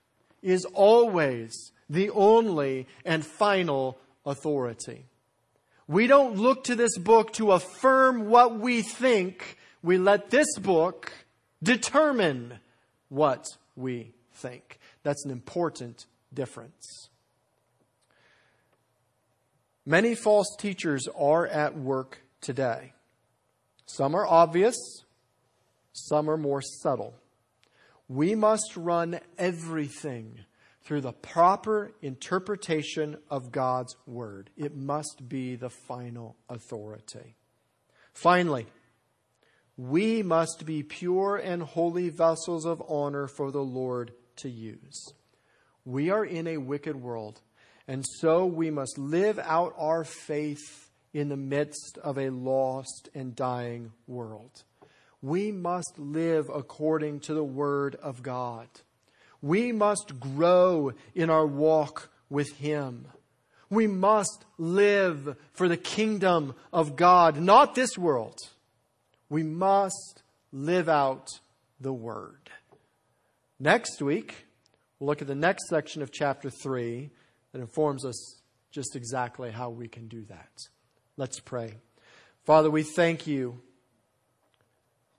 is 0.42 0.64
always 0.64 1.72
the 1.90 2.10
only 2.10 2.86
and 3.04 3.26
final 3.26 3.98
authority. 4.24 5.06
We 5.88 6.06
don't 6.06 6.36
look 6.36 6.64
to 6.64 6.76
this 6.76 6.96
book 6.98 7.32
to 7.34 7.50
affirm 7.50 8.28
what 8.28 8.60
we 8.60 8.82
think. 8.82 9.56
We 9.82 9.98
let 9.98 10.30
this 10.30 10.56
book 10.58 11.12
determine 11.62 12.60
what 13.08 13.44
we 13.74 14.12
think. 14.34 14.78
That's 15.02 15.24
an 15.24 15.32
important 15.32 16.06
difference. 16.32 17.08
Many 19.84 20.14
false 20.14 20.54
teachers 20.58 21.08
are 21.18 21.46
at 21.46 21.76
work 21.76 22.22
today. 22.40 22.92
Some 23.86 24.14
are 24.14 24.26
obvious, 24.26 24.76
some 25.92 26.30
are 26.30 26.36
more 26.36 26.62
subtle. 26.62 27.14
We 28.08 28.34
must 28.34 28.76
run 28.76 29.18
everything 29.38 30.38
through 30.84 31.00
the 31.00 31.12
proper 31.12 31.92
interpretation 32.00 33.16
of 33.28 33.50
God's 33.50 33.96
Word. 34.06 34.50
It 34.56 34.76
must 34.76 35.28
be 35.28 35.56
the 35.56 35.70
final 35.70 36.36
authority. 36.48 37.36
Finally, 38.12 38.66
we 39.76 40.22
must 40.22 40.64
be 40.64 40.82
pure 40.82 41.36
and 41.36 41.62
holy 41.62 42.08
vessels 42.08 42.66
of 42.66 42.82
honor 42.88 43.26
for 43.26 43.50
the 43.50 43.64
Lord 43.64 44.12
to 44.36 44.48
use. 44.48 45.12
We 45.84 46.10
are 46.10 46.24
in 46.24 46.46
a 46.46 46.58
wicked 46.58 46.96
world, 46.96 47.40
and 47.88 48.04
so 48.18 48.46
we 48.46 48.70
must 48.70 48.98
live 48.98 49.38
out 49.38 49.74
our 49.76 50.04
faith 50.04 50.90
in 51.12 51.28
the 51.28 51.36
midst 51.36 51.98
of 52.02 52.18
a 52.18 52.30
lost 52.30 53.08
and 53.14 53.36
dying 53.36 53.92
world 54.06 54.64
we 55.22 55.52
must 55.52 55.98
live 55.98 56.50
according 56.52 57.20
to 57.20 57.34
the 57.34 57.44
Word 57.44 57.94
of 58.02 58.22
God. 58.22 58.66
We 59.40 59.70
must 59.70 60.18
grow 60.18 60.92
in 61.14 61.30
our 61.30 61.46
walk 61.46 62.10
with 62.28 62.56
Him. 62.58 63.06
We 63.70 63.86
must 63.86 64.44
live 64.58 65.36
for 65.52 65.68
the 65.68 65.76
kingdom 65.76 66.54
of 66.72 66.96
God, 66.96 67.40
not 67.40 67.74
this 67.74 67.96
world. 67.96 68.36
We 69.30 69.44
must 69.44 70.22
live 70.52 70.88
out 70.88 71.28
the 71.80 71.92
Word. 71.92 72.50
Next 73.58 74.02
week, 74.02 74.46
we'll 74.98 75.06
look 75.06 75.22
at 75.22 75.28
the 75.28 75.34
next 75.36 75.68
section 75.68 76.02
of 76.02 76.10
chapter 76.10 76.50
3 76.50 77.10
that 77.52 77.60
informs 77.60 78.04
us 78.04 78.40
just 78.70 78.96
exactly 78.96 79.50
how 79.50 79.70
we 79.70 79.88
can 79.88 80.08
do 80.08 80.24
that. 80.24 80.50
Let's 81.16 81.40
pray. 81.40 81.74
Father, 82.44 82.70
we 82.70 82.82
thank 82.82 83.26
you 83.26 83.60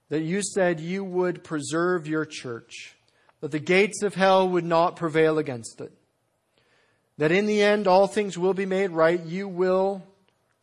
that 0.10 0.22
you 0.22 0.42
said 0.44 0.80
you 0.80 1.04
would 1.04 1.44
preserve 1.44 2.08
your 2.08 2.26
church, 2.26 2.96
that 3.40 3.52
the 3.52 3.60
gates 3.60 4.04
of 4.04 4.16
hell 4.16 4.48
would 4.50 4.66
not 4.66 4.96
prevail 4.96 5.38
against 5.38 5.80
it, 5.82 5.92
that 7.18 7.32
in 7.32 7.46
the 7.46 7.62
end 7.62 7.88
all 7.88 8.08
things 8.08 8.38
will 8.38 8.54
be 8.54 8.66
made 8.66 8.92
right. 8.92 9.24
You 9.24 9.48
will 9.48 10.04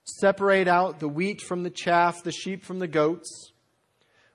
separate 0.05 0.69
out 0.69 1.01
the 1.01 1.09
wheat 1.09 1.41
from 1.41 1.63
the 1.63 1.71
chaff, 1.71 2.23
the 2.23 2.33
sheep 2.33 2.65
from 2.65 2.81
the 2.81 2.89
goats. 2.89 3.53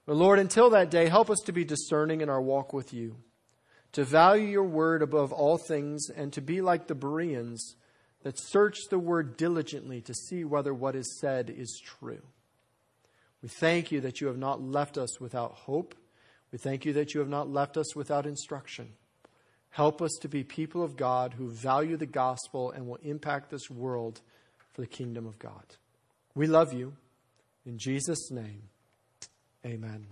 But 0.06 0.16
Lord, 0.16 0.40
until 0.40 0.70
that 0.70 0.92
day, 0.92 1.10
help 1.10 1.30
us 1.30 1.40
to 1.46 1.52
be 1.52 1.66
discerning 1.66 2.22
in 2.22 2.30
our 2.30 2.42
walk 2.42 2.74
with 2.74 2.94
you, 2.94 3.18
to 3.96 4.04
value 4.04 4.48
your 4.48 4.66
word 4.66 5.02
above 5.02 5.32
all 5.32 5.58
things, 5.58 6.10
and 6.10 6.34
to 6.34 6.42
be 6.42 6.60
like 6.60 6.88
the 6.88 6.96
Bereans 6.96 7.78
that 8.24 8.38
search 8.38 8.78
the 8.90 9.00
word 9.00 9.38
diligently 9.38 10.02
to 10.02 10.14
see 10.14 10.44
whether 10.44 10.74
what 10.74 10.98
is 10.98 11.18
said 11.22 11.50
is 11.50 11.82
true. 11.82 12.22
We 13.42 13.48
thank 13.48 13.94
you 13.94 14.02
that 14.02 14.20
you 14.20 14.28
have 14.28 14.38
not 14.38 14.62
left 14.62 14.98
us 14.98 15.22
without 15.22 15.54
hope. 15.54 15.96
We 16.52 16.58
thank 16.58 16.84
you 16.84 16.92
that 16.92 17.14
you 17.14 17.22
have 17.22 17.30
not 17.30 17.50
left 17.50 17.78
us 17.78 17.96
without 17.96 18.26
instruction. 18.26 18.90
Help 19.70 20.02
us 20.02 20.12
to 20.20 20.28
be 20.28 20.44
people 20.44 20.84
of 20.84 20.98
God 20.98 21.36
who 21.36 21.48
value 21.50 21.96
the 21.96 22.06
gospel 22.06 22.72
and 22.72 22.88
will 22.88 23.00
impact 23.02 23.50
this 23.50 23.70
world 23.70 24.20
for 24.74 24.82
the 24.82 24.88
kingdom 24.88 25.26
of 25.26 25.40
God. 25.40 25.64
We 26.34 26.48
love 26.48 26.74
you. 26.74 26.98
In 27.66 27.78
Jesus' 27.78 28.30
name, 28.30 28.64
amen. 29.66 30.08